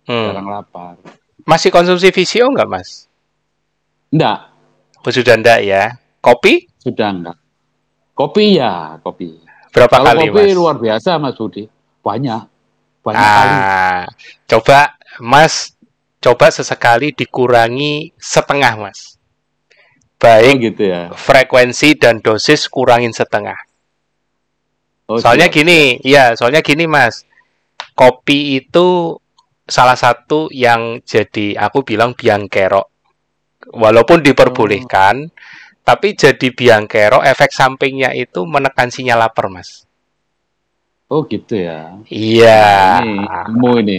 [0.03, 0.25] Hmm.
[0.27, 0.97] jarang lapar.
[1.43, 3.05] Masih konsumsi VCO nggak mas?
[4.09, 4.49] Enggak,
[4.97, 5.93] Oh, sudah enggak ya?
[6.19, 6.65] Kopi?
[6.77, 7.37] sudah enggak.
[8.11, 9.37] Kopi ya, kopi.
[9.71, 10.53] Berapa Kalau kali kopi mas?
[10.53, 11.63] luar biasa Mas Budi.
[12.01, 12.41] Banyak.
[13.01, 13.55] Banyak kali.
[13.55, 14.03] Ah,
[14.45, 15.73] coba Mas
[16.17, 19.17] coba sesekali dikurangi setengah, Mas.
[20.17, 21.09] Oh, Baik gitu ya.
[21.11, 23.57] frekuensi dan dosis kurangin setengah.
[25.09, 25.57] Oh, Soalnya siap.
[25.57, 27.25] gini, ya, soalnya gini, Mas.
[27.93, 29.17] Kopi itu
[29.67, 32.87] salah satu yang jadi aku bilang biang kerok.
[33.71, 35.29] Walaupun diperbolehkan,
[35.85, 39.85] tapi jadi biang kerok efek sampingnya itu menekan sinyal lapar, Mas.
[41.11, 41.99] Oh gitu ya.
[42.07, 43.03] Iya.
[43.03, 43.97] Ini ilmu ini.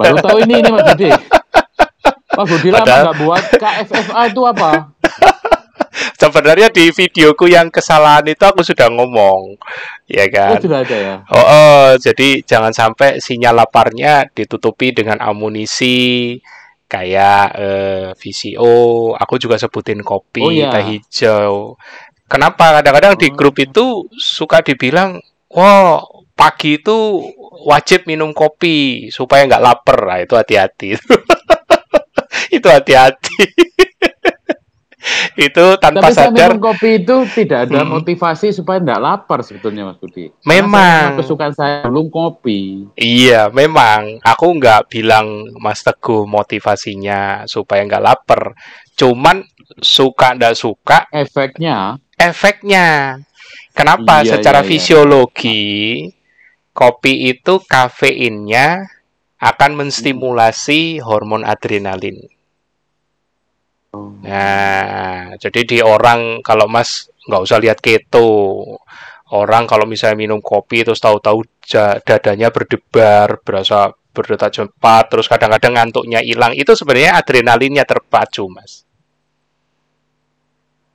[0.00, 1.08] Baru tahu ini ini Mas Budi.
[2.32, 4.70] Mas Budi lama nggak buat KFFA itu apa?
[6.16, 9.60] Sebenarnya di videoku yang kesalahan itu aku sudah ngomong,
[10.08, 10.56] ya Oh kan?
[10.64, 11.14] sudah ada ya.
[11.28, 16.40] Oh, oh, jadi jangan sampai sinyal laparnya ditutupi dengan amunisi
[16.88, 19.12] kayak eh, VCO.
[19.12, 20.72] Aku juga sebutin kopi, Oh, iya.
[20.72, 21.76] teh hijau.
[22.26, 23.36] Kenapa kadang-kadang di Oh.
[23.36, 23.84] grup itu
[24.16, 25.20] suka dibilang,
[25.52, 26.00] "Wah,
[26.32, 27.22] pagi itu
[27.68, 30.96] wajib minum kopi supaya nggak lapar." Nah, itu hati-hati.
[32.56, 33.36] itu hati-hati.
[35.46, 38.00] itu tanpa Tapi sadar minum kopi itu tidak ada Hmm.
[38.00, 40.32] motivasi supaya nggak lapar sebetulnya Mas Budi.
[40.42, 41.20] Memang.
[41.20, 42.88] kesukaan saya belum kopi.
[42.96, 48.52] Iya, memang aku nggak bilang Mas Teguh motivasinya supaya nggak lapar.
[48.96, 49.44] Cuman
[49.78, 53.20] suka nggak suka Efeknya efeknya.
[53.76, 54.24] Kenapa?
[54.24, 54.70] Iya, Secara iya, iya.
[54.72, 55.62] fisiologi,
[56.72, 58.88] kopi itu kafeinnya
[59.36, 62.16] akan menstimulasi hormon adrenalin.
[63.96, 64.12] Oh.
[64.20, 68.60] Nah, jadi di orang kalau Mas nggak usah lihat keto,
[69.32, 71.40] orang kalau misalnya minum kopi terus tahu-tahu
[72.04, 78.84] dadanya berdebar, berasa berdetak cepat, terus kadang-kadang ngantuknya hilang, itu sebenarnya adrenalinnya terpacu, Mas.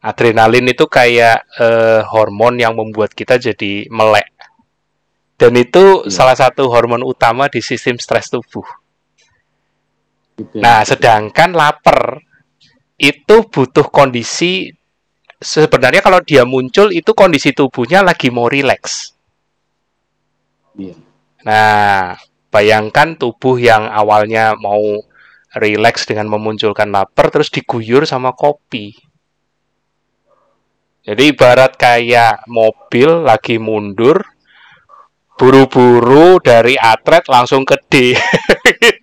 [0.02, 4.34] Adrenalin itu kayak eh, hormon yang membuat kita jadi melek.
[5.38, 6.10] Dan itu Iya.
[6.10, 8.66] salah satu hormon utama di sistem stres tubuh.
[10.38, 10.62] gitu ya.
[10.64, 12.18] Nah, sedangkan lapar
[13.02, 14.70] itu butuh kondisi
[15.42, 19.18] sebenarnya kalau dia muncul itu kondisi tubuhnya lagi mau rileks.
[20.78, 20.96] Iya.
[21.42, 22.14] Nah,
[22.54, 25.02] bayangkan tubuh yang awalnya mau
[25.58, 28.94] rileks dengan memunculkan lapar terus diguyur sama kopi.
[31.02, 34.22] Jadi ibarat kayak mobil lagi mundur,
[35.34, 38.14] buru-buru dari atret langsung ke D.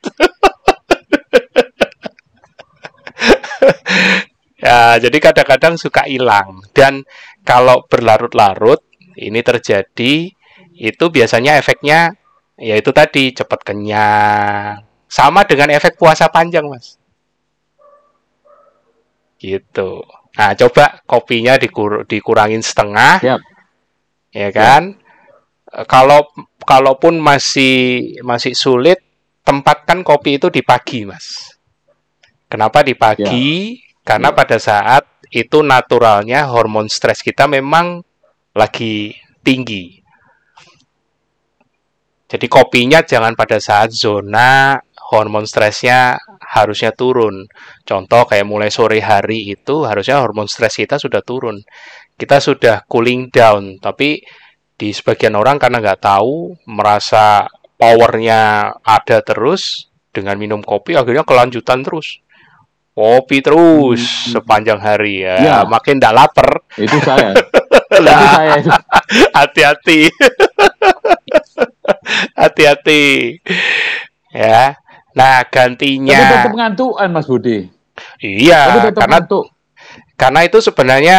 [4.59, 6.67] Ya, jadi kadang-kadang suka hilang.
[6.75, 7.07] Dan
[7.47, 8.83] kalau berlarut-larut,
[9.15, 10.35] ini terjadi,
[10.75, 12.19] itu biasanya efeknya,
[12.59, 14.83] yaitu tadi, cepat kenyang.
[15.07, 16.99] Sama dengan efek puasa panjang, Mas.
[19.39, 20.03] Gitu.
[20.35, 23.41] Nah, coba kopinya dikur- dikurangin setengah, Siap.
[24.35, 24.99] ya kan?
[25.71, 26.27] Eh, Kalau
[26.67, 28.99] kalaupun masih masih sulit,
[29.47, 31.55] tempatkan kopi itu di pagi, Mas.
[32.51, 33.79] Kenapa di pagi?
[34.09, 38.01] Karena pada saat itu naturalnya hormon stres kita memang
[38.57, 39.13] lagi
[39.45, 40.01] tinggi.
[42.29, 44.81] Jadi kopinya jangan pada saat zona
[45.13, 47.49] hormon stresnya harusnya turun.
[47.85, 51.61] Contoh kayak mulai sore hari itu harusnya hormon stres kita sudah turun.
[52.17, 54.25] Kita sudah cooling down, tapi
[54.77, 57.45] di sebagian orang karena nggak tahu, merasa
[57.77, 62.25] powernya ada terus dengan minum kopi, akhirnya kelanjutan terus.
[62.99, 64.35] Kopi terus Hmm.
[64.35, 65.57] sepanjang hari ya, Ya.
[65.63, 66.67] makin nggak lapar.
[66.75, 67.31] Itu saya.
[67.95, 68.71] itu Lah, saya itu.
[69.31, 70.01] hati-hati.
[72.35, 73.37] Hati-hati.
[74.31, 74.79] Ya.
[75.15, 77.67] Nah, Tapi gantinya tetap ngantukan Mas Budi.
[77.99, 79.51] Tapi iya, karena ngantuk.
[80.15, 81.19] karena itu sebenarnya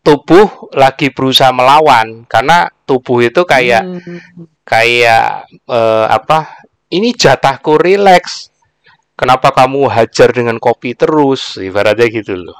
[0.00, 4.20] tubuh lagi berusaha melawan karena tubuh itu kayak Hmm.
[4.64, 6.64] kayak eh, apa?
[6.86, 8.48] Ini jatahku rileks.
[9.16, 11.56] Kenapa kamu hajar dengan kopi terus?
[11.56, 12.58] Ibaratnya gitu loh.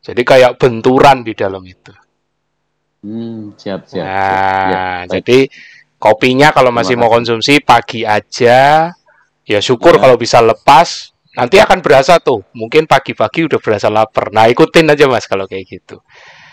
[0.00, 1.92] Jadi kayak benturan di dalam itu.
[3.04, 4.00] Hmm, siap, siap.
[4.00, 4.06] siap.
[4.06, 5.08] Nah, Ya, baik.
[5.20, 5.38] jadi
[6.00, 8.88] kopinya kalau masih mau konsumsi pagi aja,
[9.44, 10.00] ya syukur Ya.
[10.00, 11.12] kalau bisa lepas.
[11.32, 14.28] Nanti akan berasa tuh, mungkin pagi-pagi udah berasa lapar.
[14.36, 15.96] Nah, ikutin aja Mas kalau kayak gitu.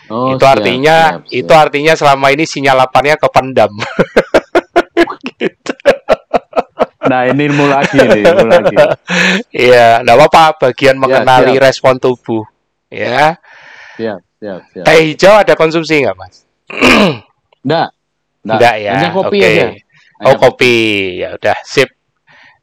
[0.07, 1.35] Oh, itu siap, artinya siap, siap.
[1.35, 3.71] itu artinya selama ini sinyal laparnya kependam.
[3.75, 5.51] gitu.
[6.99, 8.75] Nah, ini ilmu lagi nih, ilmu lagi.
[9.55, 11.63] Iya, enggak apa-apa bagian mengenali siap.
[11.63, 12.43] respon tubuh.
[12.91, 13.39] Ya.
[13.95, 14.83] Siap, siap, siap.
[14.83, 16.43] Teh hijau ada konsumsi nggak, Mas?
[17.63, 17.89] Enggak.
[18.43, 18.91] Enggak ya.
[18.99, 19.47] Hanya kopi Oke.
[19.47, 19.65] aja.
[20.27, 20.75] Oh, kopi.
[21.23, 21.87] Ya udah, sip.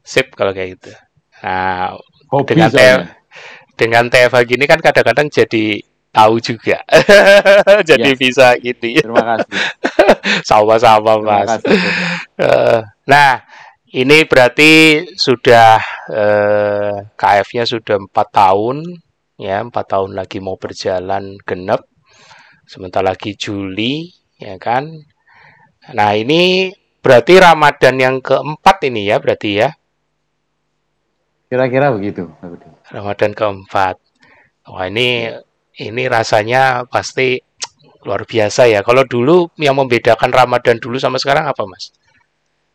[0.04, 0.92] Sip kalau kayak gitu.
[1.40, 1.96] Nah,
[2.28, 2.92] kopi dengan teh
[3.76, 5.80] dengan teh gini kan kadang-kadang jadi
[6.12, 6.80] tahu juga.
[7.88, 8.16] jadi Ya.
[8.16, 9.00] bisa gini.
[9.00, 9.52] Terima kasih.
[10.48, 11.60] Sama-sama, Mas.
[11.60, 11.76] kasih.
[12.40, 13.44] Eh, nah,
[13.96, 15.80] ini berarti sudah
[16.12, 18.84] eh, KF-nya sudah empat tahun,
[19.40, 21.80] ya empat tahun lagi mau berjalan genep,
[22.68, 24.92] sebentar lagi Juli, ya kan.
[25.96, 26.68] Nah ini
[27.00, 29.72] berarti Ramadan yang keempat ini ya berarti ya.
[31.48, 32.28] Kira-kira begitu.
[32.92, 33.96] Ramadan keempat.
[34.66, 35.30] Wah ini
[35.80, 37.40] ini rasanya pasti
[38.04, 38.84] luar biasa ya.
[38.84, 41.96] Kalau dulu yang membedakan Ramadan dulu sama sekarang apa mas?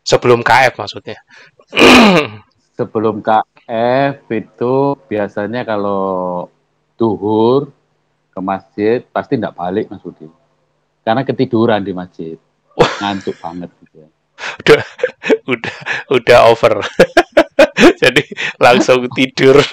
[0.02, 1.18] Sebelum KF maksudnya.
[2.78, 4.74] Sebelum KF itu
[5.06, 6.46] biasanya kalau
[6.98, 7.70] duhur
[8.32, 10.26] ke masjid pasti tidak balik Mas Budi.
[11.06, 12.36] Karena ketiduran di masjid.
[12.98, 14.08] Ngantuk banget gitu ya.
[14.62, 14.82] Udah
[15.46, 15.76] udah
[16.10, 16.74] udah over.
[18.02, 18.24] Jadi
[18.58, 19.62] langsung tidur.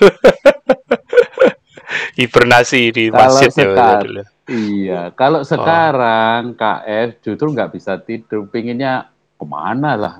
[2.19, 4.23] Hibernasi di masjid kalau ya dulu.
[4.49, 5.47] Iya, kalau oh.
[5.47, 6.57] sekarang oh.
[6.57, 10.13] KF justru nggak bisa tidur, pinginnya ke mana lah,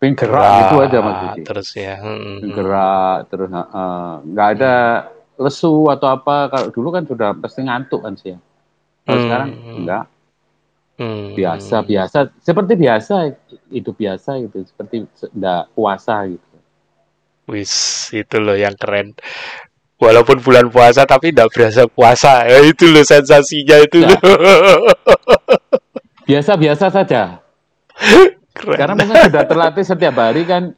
[0.00, 1.40] ping gerak, gerak gitu aja mas Budi.
[1.44, 2.38] Terus ya, hmm, hmm.
[2.52, 4.74] gerak terus nggak uh, ada
[5.36, 6.48] lesu atau apa.
[6.52, 8.36] Kalau dulu kan sudah pasti ngantuk kan sih.
[9.04, 9.26] Kalau hmm.
[9.28, 9.50] sekarang
[9.82, 10.04] enggak.
[10.96, 11.36] Hmm.
[11.36, 13.28] Biasa biasa seperti biasa
[13.68, 15.04] itu biasa itu seperti
[15.36, 16.56] enggak puasa gitu.
[17.46, 17.72] Wis,
[18.10, 19.14] itu loh yang keren.
[19.96, 22.44] Walaupun bulan puasa tapi tidak berasa puasa.
[22.44, 24.04] Ya, itu loh sensasinya itu.
[24.04, 24.18] Ya.
[26.28, 27.38] Biasa-biasa saja.
[28.56, 28.78] Keren.
[28.80, 30.72] Karena mungkin sudah terlatih setiap hari kan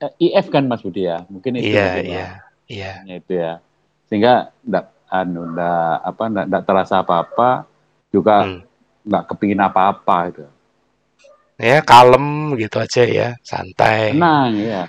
[0.00, 1.28] eh, IF kan Mas Budi ya.
[1.28, 1.76] Mungkin itu.
[1.76, 2.26] Iya, iya.
[2.64, 2.92] Iya.
[3.20, 3.52] Itu ya.
[4.08, 7.50] Sehingga enggak anu enggak apa enggak, enggak terasa apa-apa
[8.12, 8.60] juga hmm.
[9.08, 10.44] enggak kepingin apa-apa itu
[11.58, 14.82] ya kalem gitu aja ya santai tenang ya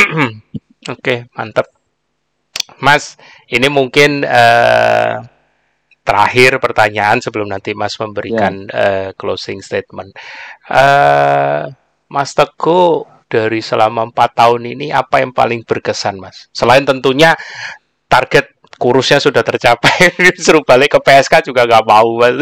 [0.94, 1.66] oke mantap
[2.78, 3.18] mas
[3.50, 5.24] ini mungkin uh,
[6.00, 8.74] terakhir pertanyaan sebelum nanti mas memberikan yeah.
[8.74, 8.84] Ya.
[8.84, 10.16] uh, closing statement.
[10.66, 11.70] Uh,
[12.10, 16.50] mas teguh dari selama empat tahun ini apa yang paling berkesan mas?
[16.50, 17.36] Selain tentunya
[18.10, 20.10] target kurusnya sudah tercapai
[20.44, 22.36] suruh balik ke PSK juga nggak mau mas.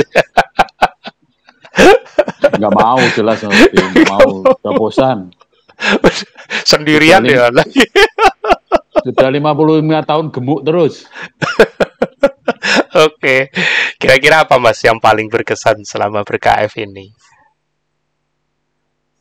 [2.57, 4.31] Nggak mau jelas nggak mau.
[4.49, 5.19] Udah bosan.
[6.65, 7.85] Sendirian ya lagi.
[9.05, 11.07] Sudah 55 tahun gemuk terus
[13.07, 13.37] oke
[13.99, 17.13] kira-kira apa mas yang paling berkesan selama ber-KF ini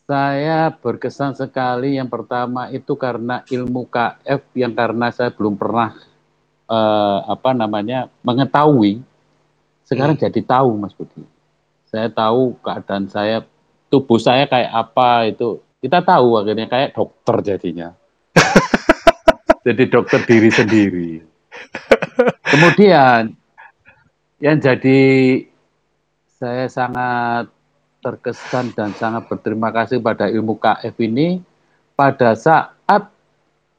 [0.07, 5.97] saya berkesan sekali yang pertama itu karena ilmu KF yang karena saya belum pernah
[6.71, 9.03] uh, apa namanya mengetahui
[9.83, 10.23] sekarang hmm.
[10.27, 11.37] jadi tahu Mas Budi
[11.87, 13.47] saya tahu keadaan saya,
[13.87, 15.63] tubuh saya kayak apa itu.
[15.79, 17.95] Kita tahu akhirnya kayak dokter jadinya.
[19.67, 21.09] Jadi dokter diri sendiri.
[22.47, 23.35] Kemudian
[24.37, 25.01] yang jadi
[26.37, 27.49] saya sangat
[28.01, 31.41] terkesan dan sangat berterima kasih pada ilmu KF ini
[31.97, 33.09] pada saat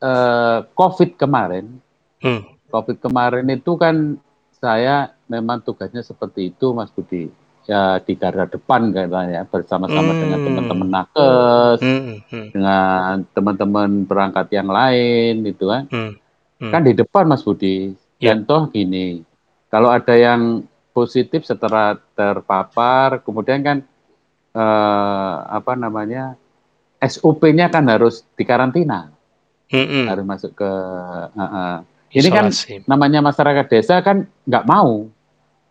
[0.03, 1.79] eh, COVID kemarin.
[2.19, 2.43] Hmm.
[2.69, 4.19] COVID kemarin itu kan
[4.59, 7.31] saya memang tugasnya seperti itu, Mas Budi
[7.69, 10.21] ya di garda depan katanya bersama-sama hmm.
[10.25, 12.01] dengan teman-teman nakes, hmm.
[12.33, 12.49] Hmm.
[12.57, 15.85] dengan teman-teman perangkat yang lain gitu kan.
[15.93, 16.13] Hmm.
[16.59, 16.73] Hmm.
[16.75, 17.95] Kan di depan Mas Budi.
[18.19, 18.35] Yeah.
[18.39, 19.23] Contoh gini,
[19.71, 23.79] kalau ada yang positif setelah terpapar, kemudian kan
[24.53, 26.35] eh, apa namanya
[26.99, 29.15] SOP-nya kan harus dikarantina,
[29.71, 30.11] hmm.
[30.11, 30.71] harus masuk ke.
[31.31, 31.75] Uh, uh.
[32.11, 32.51] Ini kan
[32.91, 35.07] namanya masyarakat desa kan nggak mau,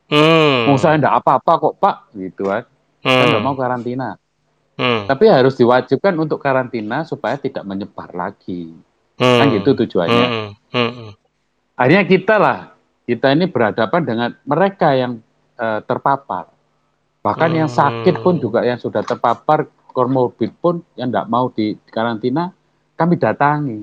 [0.07, 0.71] Hmm.
[0.71, 2.63] Mau saya enggak apa-apa kok Pak, gitu kan.
[3.03, 3.11] Hmm.
[3.11, 4.09] Saya enggak mau karantina.
[4.79, 5.03] Hmm.
[5.09, 8.71] Tapi harus diwajibkan untuk karantina supaya tidak menyebar lagi.
[9.19, 9.39] Hmm.
[9.43, 10.25] Kan gitu tujuannya.
[10.27, 10.49] Hmm.
[10.73, 10.91] Hmm.
[10.91, 11.11] hmm.
[11.77, 12.59] Akhirnya kita lah,
[13.05, 15.21] kita ini berhadapan dengan mereka yang
[15.61, 16.49] uh, terpapar.
[17.21, 17.59] Bahkan hmm.
[17.59, 22.53] yang sakit pun juga yang sudah terpapar komorbid pun yang tidak mau di karantina,
[22.97, 23.81] kami datangi.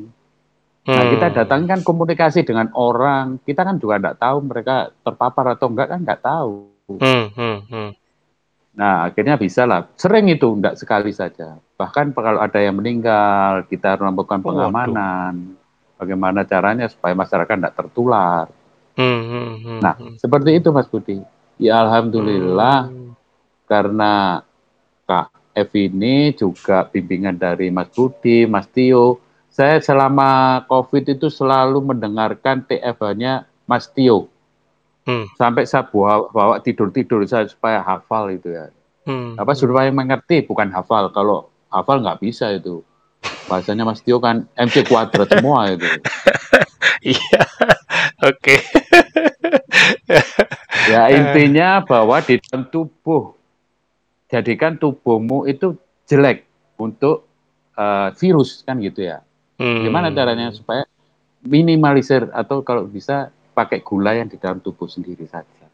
[0.84, 1.12] Nah, hmm.
[1.16, 5.88] kita datang kan komunikasi dengan orang, kita kan juga tidak tahu mereka terpapar atau enggak
[5.96, 6.68] kan nggak tahu.
[7.00, 7.90] Hmm, hmm, hmm.
[8.74, 9.88] Nah, akhirnya bisa lah.
[9.96, 11.56] Sering itu, enggak sekali saja.
[11.80, 15.56] Bahkan kalau ada yang meninggal, kita melakukan pengamanan.
[15.94, 18.46] Bagaimana caranya supaya masyarakat tidak tertular.
[18.94, 20.14] Hmm, hmm, hmm, nah, hmm.
[20.22, 21.18] seperti itu Mas Budi.
[21.58, 23.10] Ya Alhamdulillah, hmm.
[23.66, 24.42] karena
[25.06, 29.22] Kak F ini juga bimbingan dari Mas Budi, Mas Tio,
[29.54, 34.26] saya selama COVID itu selalu mendengarkan TFH-nya Mas Tio.
[35.06, 35.30] Hmm.
[35.38, 38.72] Sampai saya bawa, bawa tidur-tidur saya supaya hafal itu ya.
[39.06, 39.36] Hmm.
[39.38, 41.12] Apa supaya mengerti bukan hafal.
[41.14, 42.82] Kalau hafal nggak bisa itu.
[43.48, 45.84] Bahasanya Mas Tio kan MC kuadrat semua itu.
[47.04, 47.44] Iya.
[48.24, 48.56] Oke.
[50.92, 53.36] ya intinya bahwa di dalam tubuh
[54.32, 55.76] jadikan tubuhmu itu
[56.08, 56.48] jelek
[56.80, 57.28] untuk
[57.76, 59.20] uh, virus kan gitu ya.
[59.60, 59.84] Hmm.
[59.84, 60.88] Gimana caranya supaya
[61.44, 65.68] minimalisir atau kalau bisa pakai gula yang di dalam tubuh sendiri saja.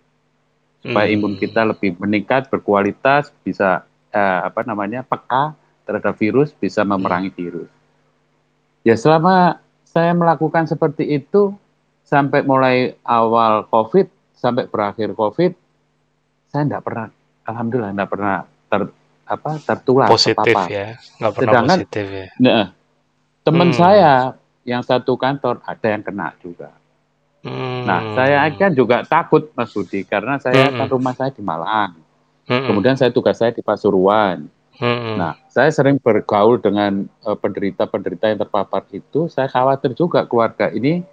[0.83, 1.15] Supaya Hmm.
[1.15, 5.55] imun kita lebih meningkat, berkualitas, bisa uh, apa namanya peka
[5.91, 7.67] terhadap virus, bisa memerangi virus.
[8.87, 11.51] Ya selama saya melakukan seperti itu
[12.07, 14.07] sampai mulai awal COVID
[14.39, 15.53] sampai berakhir COVID,
[16.49, 17.07] saya tidak pernah,
[17.43, 18.37] alhamdulillah tidak pernah
[18.71, 18.83] ter,
[19.27, 20.67] apa tertular positif terpapar.
[20.71, 20.87] ya,
[21.19, 22.27] nggak pernah Sedangkan- positif ya.
[22.39, 22.65] Nah,
[23.43, 23.77] teman Hmm.
[23.77, 24.13] saya
[24.63, 26.71] yang satu kantor ada yang kena juga.
[27.43, 27.83] Hmm.
[27.85, 30.79] Nah, saya kan juga takut Mas Budi karena saya Hmm.
[30.79, 31.99] kan rumah saya di Malang.
[32.47, 32.65] Hmm.
[32.67, 34.49] Kemudian saya tugas saya di Pasuruan.
[34.81, 35.21] Hmm.
[35.21, 39.29] Nah, saya sering bergaul dengan eh, penderita-penderita yang terpapar itu.
[39.29, 41.05] Saya khawatir juga keluarga ini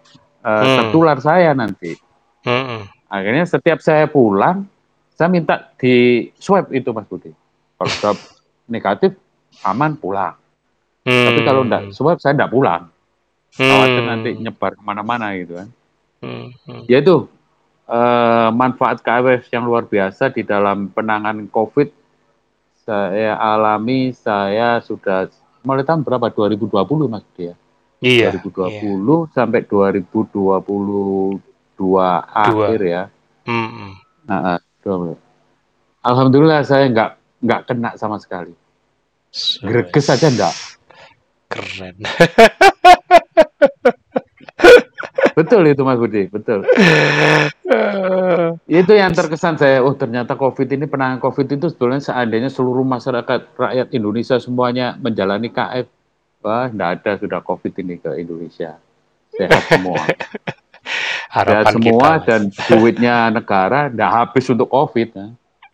[0.41, 0.77] eh, Hmm.
[0.79, 1.99] tertular saya nanti.
[2.47, 2.87] Hmm.
[3.11, 4.63] Akhirnya setiap saya pulang,
[5.11, 7.35] saya minta di swab itu Mas Budi.
[7.75, 8.17] Kalau swab
[8.65, 9.11] negatif,
[9.61, 10.35] aman pulang.
[11.03, 12.87] Tapi kalau enggak swab, saya enggak pulang.
[13.51, 14.11] Khawatir Hmm.
[14.11, 15.67] nanti nyebar ke mana-mana gitu kan.
[16.23, 16.47] Hmm.
[16.63, 16.83] Hmm.
[16.87, 17.27] Yaitu
[17.87, 21.87] eh, manfaat KWF yang luar biasa di dalam penanganan COVID
[22.87, 25.27] saya alami saya sudah
[25.67, 26.71] mulai tahun berapa 2020
[27.11, 27.55] Mas Budi ya
[27.99, 28.29] Iya.
[28.39, 31.43] 2020 sampai 2022
[32.31, 33.03] akhir ya
[33.47, 33.71] Hmm.
[33.71, 33.93] Hmm.
[34.27, 35.15] Nah, ah, 20.
[36.03, 37.11] Alhamdulillah saya nggak
[37.43, 38.51] nggak kena sama sekali
[39.63, 40.51] greges saja enggak
[41.47, 41.95] Keren.
[45.37, 46.65] betul itu Mas Budi betul
[48.81, 53.53] itu yang terkesan saya oh ternyata COVID ini penanganan COVID itu sebenarnya seandainya seluruh masyarakat
[53.53, 55.85] rakyat Indonesia semuanya menjalani KF
[56.41, 58.81] wah enggak ada sudah COVID ini ke Indonesia
[59.37, 60.57] sehat semua sehat
[61.29, 62.41] Harapan semua kita, dan
[62.73, 65.27] duitnya negara enggak habis untuk COVID ya.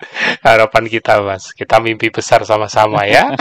[0.47, 1.55] harapan kita, Mas.
[1.55, 3.31] Kita mimpi besar sama-sama ya.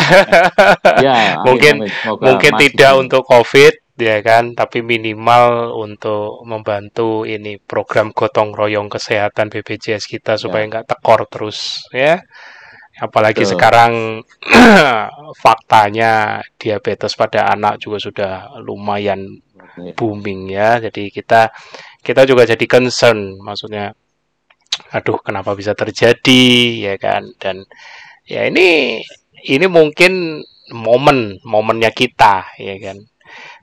[1.03, 8.11] ya Mungkin- amin, Mungkin tidak untuk COVID ya kan, tapi minimal untuk membantu ini program
[8.11, 12.19] gotong royong kesehatan BPJS kita supaya nggak tekor terus ya.
[13.01, 13.53] Apalagi Betul.
[13.57, 13.93] sekarang
[15.43, 19.25] faktanya diabetes pada anak juga sudah lumayan
[19.97, 20.77] booming ya.
[20.83, 21.49] Jadi kita
[22.05, 23.95] kita juga jadi concern maksudnya
[24.93, 26.45] aduh kenapa bisa terjadi
[26.93, 27.65] ya kan dan
[28.25, 29.01] ya ini
[29.45, 30.43] ini mungkin
[30.73, 32.97] momen momennya kita ya kan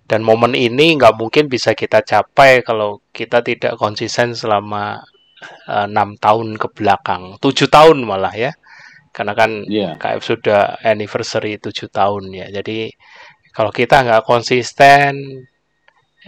[0.10, 5.00] dan momen ini nggak mungkin bisa kita capai kalau kita tidak konsisten selama
[5.70, 8.52] eh, enam tahun ke belakang tujuh tahun malah ya
[9.14, 9.98] karena kan Iya.
[9.98, 12.48] KF sudah anniversary 7 tahun ya.
[12.54, 12.94] Jadi
[13.52, 15.18] kalau kita nggak konsisten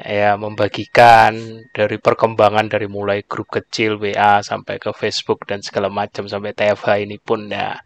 [0.02, 6.26] ya membagikan dari perkembangan dari mulai grup kecil WA sampai ke Facebook dan segala macam
[6.26, 7.78] sampai TFH ini pun ya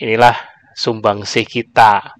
[0.00, 0.34] inilah
[0.74, 2.16] sumbangsih kita.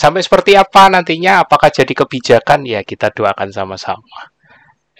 [0.00, 4.32] Sampai seperti apa nantinya apakah jadi kebijakan ya kita doakan sama-sama.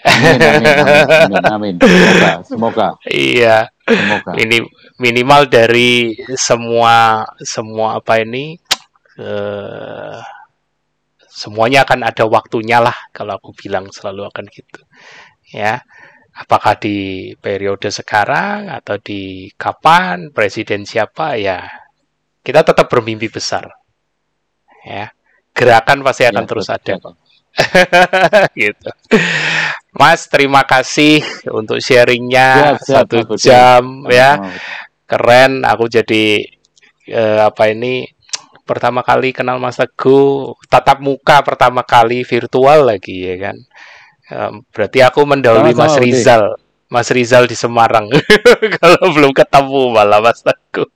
[0.00, 1.74] Amin, amin, amin, amin, amin.
[1.80, 3.68] Semoga, semoga, Iya.
[3.84, 4.32] semoga.
[4.36, 4.60] ini
[5.00, 8.60] minimal dari semua semua apa ini
[9.20, 10.18] eh,
[11.28, 14.80] semuanya akan ada waktunya lah kalau aku bilang selalu akan gitu
[15.56, 15.80] ya
[16.36, 21.64] apakah di periode sekarang atau di kapan presiden siapa ya
[22.44, 23.79] kita tetap bermimpi besar
[24.84, 25.12] ya
[25.54, 27.14] gerakan pasti akan Ya, terus ada betul.
[28.62, 28.90] gitu.
[29.90, 31.18] Mas, terima kasih
[31.50, 33.42] untuk sharingnya Siap, siap, satu Budi.
[33.42, 34.38] jam ya,
[35.04, 35.66] keren.
[35.66, 36.46] Aku jadi
[37.10, 38.06] eh, apa ini
[38.62, 43.56] pertama kali kenal Mas Teguh tatap muka pertama kali virtual lagi ya kan.
[44.70, 45.98] Berarti aku mendahului Mas.
[45.98, 46.54] Rizal,
[46.86, 48.06] Mas Rizal di Semarang.
[48.78, 50.86] Kalau belum ketemu malah Mas Teguh.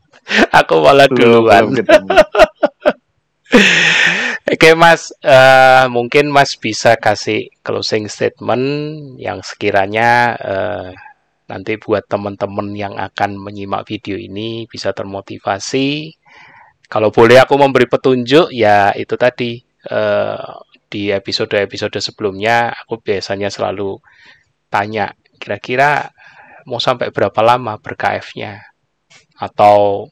[0.64, 1.76] aku malah duluan.
[1.76, 2.08] belum.
[4.50, 8.64] Oke Mas, eh, mungkin Mas bisa kasih closing statement
[9.18, 10.90] yang sekiranya eh,
[11.50, 16.14] nanti buat teman-teman yang akan menyimak video ini bisa termotivasi.
[16.90, 19.58] Kalau boleh aku memberi petunjuk, ya itu tadi
[19.90, 20.50] eh,
[20.90, 23.98] di episode-episode sebelumnya aku biasanya selalu
[24.70, 26.10] tanya, kira-kira
[26.66, 28.62] mau sampai berapa lama ber-KF-nya?
[29.38, 30.10] Atau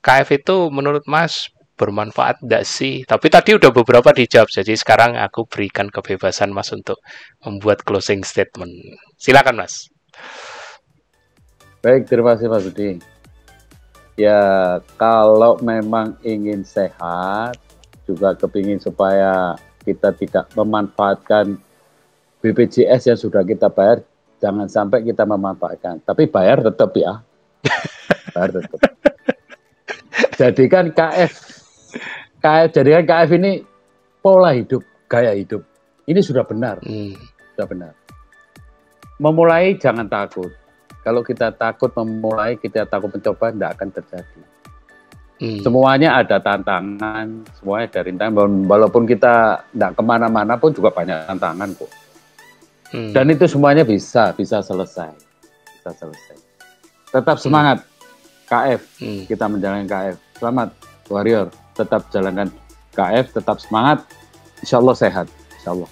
[0.00, 3.08] KF itu menurut Mas bermanfaat enggak sih?
[3.08, 7.00] Tapi tadi udah beberapa dijawab, jadi sekarang aku berikan kebebasan Mas untuk
[7.40, 8.68] membuat closing statement.
[9.16, 9.88] Silakan Mas.
[11.80, 13.00] Baik, terima kasih Mas Budi.
[14.20, 17.56] Ya, kalau memang ingin sehat,
[18.04, 21.56] juga kepingin supaya kita tidak memanfaatkan
[22.44, 24.04] BPJS yang sudah kita bayar,
[24.44, 26.04] jangan sampai kita memanfaatkan.
[26.04, 27.24] Tapi bayar tetap ya.
[28.36, 28.80] Bayar tetap.
[30.40, 31.59] Jadikan KF
[32.40, 33.52] KF jadikan KF ini
[34.24, 34.80] pola hidup,
[35.12, 35.60] gaya hidup.
[36.08, 37.12] Ini sudah benar, Hmm.
[37.54, 37.92] sudah benar.
[39.20, 40.48] Memulai jangan takut.
[41.04, 44.40] Kalau kita takut memulai, kita takut mencoba, tidak akan terjadi.
[45.40, 45.60] Hmm.
[45.64, 48.34] Semuanya ada tantangan, semuanya ada rintangan.
[48.68, 51.92] Walaupun- kita tidak ke mana-mana pun juga banyak tantangan kok.
[52.92, 53.12] Hmm.
[53.12, 55.12] Dan itu semuanya bisa, bisa selesai,
[55.76, 56.36] bisa selesai.
[57.12, 57.84] Tetap semangat,
[58.48, 58.80] KF.
[59.00, 59.24] Hmm.
[59.28, 60.16] Kita menjalankan KF.
[60.40, 60.68] Selamat,
[61.08, 61.48] warrior.
[61.74, 62.50] Tetap jalankan
[62.94, 64.04] KF, tetap semangat.
[64.60, 65.26] Insya Allah sehat.
[65.56, 65.90] Insya Allah.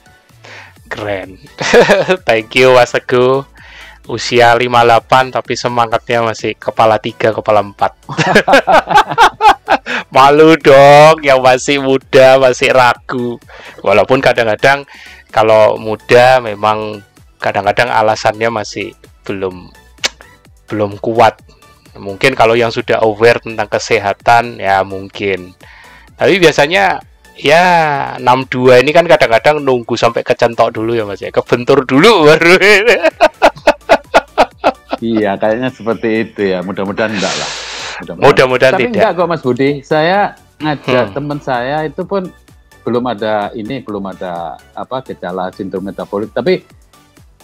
[0.89, 1.37] Keren.
[2.29, 3.45] Thank you Mas Teguh.
[4.09, 7.93] Usia 58 tapi semangatnya masih kepala tiga, kepala empat.
[10.17, 13.37] Malu dong yang masih muda, masih ragu.
[13.85, 14.89] Walaupun kadang-kadang
[15.29, 17.05] kalau muda memang
[17.37, 18.97] kadang-kadang alasannya masih
[19.29, 19.69] belum
[20.73, 21.37] belum kuat.
[21.99, 25.53] Mungkin kalau yang sudah aware tentang kesehatan ya mungkin.
[26.15, 26.99] Tapi biasanya
[27.35, 27.63] ya
[28.19, 31.31] 62 ini kan kadang-kadang nunggu sampai kecentok dulu ya Mas ya.
[31.31, 32.55] Kebentur dulu baru.
[34.99, 36.59] Iya, kayaknya seperti itu ya.
[36.59, 37.51] Mudah-mudahan enggak lah.
[38.19, 38.95] Mudah-mudahan Tapi tidak.
[38.99, 39.71] enggak kok Mas Budi.
[39.83, 41.15] Saya ngajak Hmm.
[41.15, 42.27] teman saya itu pun
[42.83, 46.35] belum ada ini, belum ada apa gejala sindrom metabolik.
[46.35, 46.67] Tapi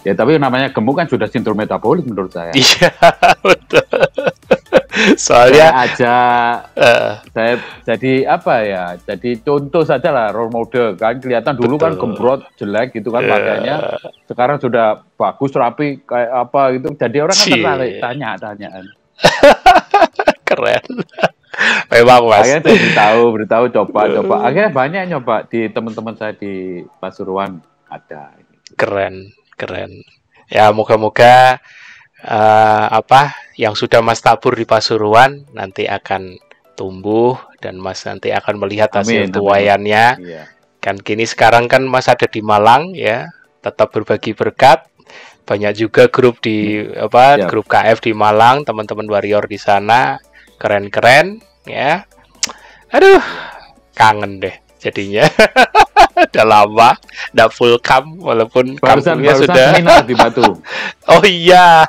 [0.03, 2.51] ya tapi namanya gemuk kan sudah sindrom metabolik menurut saya.
[2.51, 2.91] Iya,
[3.47, 3.87] betul.
[5.19, 6.15] Soalnya Saya aja
[6.71, 8.85] eh, saya jadi apa ya?
[8.95, 12.01] Jadi contoh saja lah role model kan kelihatan dulu kan Betul.
[12.15, 13.75] gembrot jelek gitu kan eh, pakaiannya.
[14.23, 16.87] Sekarang sudah bagus rapi kayak apa gitu.
[16.95, 18.85] Jadi orang kan tertarik tanya-tanyaan.
[20.47, 20.85] keren.
[21.91, 22.39] Memang Mas.
[22.43, 24.35] Akhirnya saya beritahu, beritahu coba, coba.
[24.47, 28.35] Akhirnya banyak nyoba di teman-teman saya di Pasuruan ada.
[28.75, 30.03] Keren, keren.
[30.51, 31.63] Ya, moga-moga
[32.25, 36.35] eh, apa yang sudah Mas tabur di Pasuruan nanti akan
[36.75, 39.35] tumbuh dan Mas nanti akan melihat hasil Amin, amin.
[39.37, 40.05] tuayannya.
[40.19, 40.43] Iya.
[40.81, 43.29] Kan kini sekarang kan Mas ada di Malang ya,
[43.61, 44.85] tetap berbagi berkat.
[45.45, 47.49] Banyak juga grup di apa Siap.
[47.53, 50.17] grup KF di Malang, teman-teman warrior di sana
[50.57, 51.37] keren-keren
[51.69, 52.01] ya.
[52.89, 53.21] Aduh,
[53.93, 55.25] kangen deh jadinya.
[56.31, 56.89] Udah lama
[57.33, 59.67] nggak full camp walaupun Barusan kampungnya barusan sudah.
[59.73, 60.45] seminar di Batu.
[61.07, 61.65] Oh iya.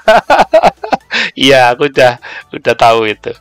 [1.32, 2.20] Iya, aku udah
[2.52, 3.32] udah tahu itu.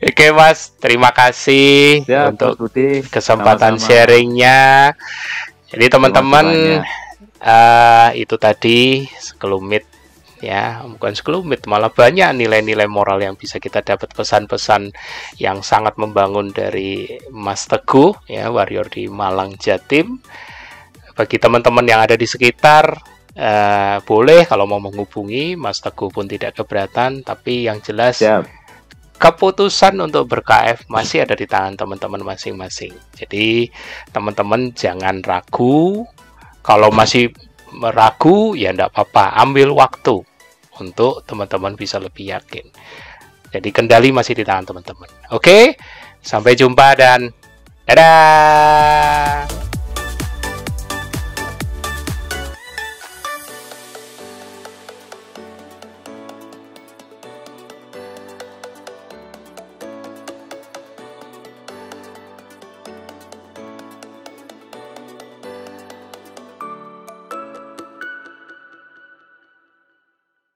[0.00, 3.04] Oke, Mas, terima kasih Ya, untuk Budi.
[3.04, 3.84] kesempatan Sama-sama.
[3.84, 4.60] sharingnya.
[5.68, 6.46] Jadi teman-teman
[7.36, 9.84] eh, itu tadi sekelumit
[10.40, 14.92] ya, bukan sekelumit, malah banyak nilai-nilai moral yang bisa kita dapat pesan-pesan
[15.40, 20.20] yang sangat membangun dari Mas Teguh ya, warrior di Malang Jatim.
[21.16, 22.92] Bagi teman-teman yang ada di sekitar
[23.32, 28.44] eh, boleh kalau mau menghubungi Mas Teguh pun tidak keberatan, tapi yang jelas Siap.
[29.16, 32.92] keputusan untuk ber-KF masih ada di tangan teman-teman masing-masing.
[33.16, 33.72] Jadi
[34.12, 36.04] teman-teman jangan ragu.
[36.66, 37.30] Kalau masih
[37.92, 40.22] ragu ya enggak apa-apa, ambil waktu
[40.80, 42.66] untuk teman-teman bisa lebih yakin.
[43.52, 45.08] Jadi kendali masih di tangan teman-teman.
[45.32, 45.78] Oke,
[46.20, 47.32] sampai jumpa dan
[47.86, 49.65] dadah.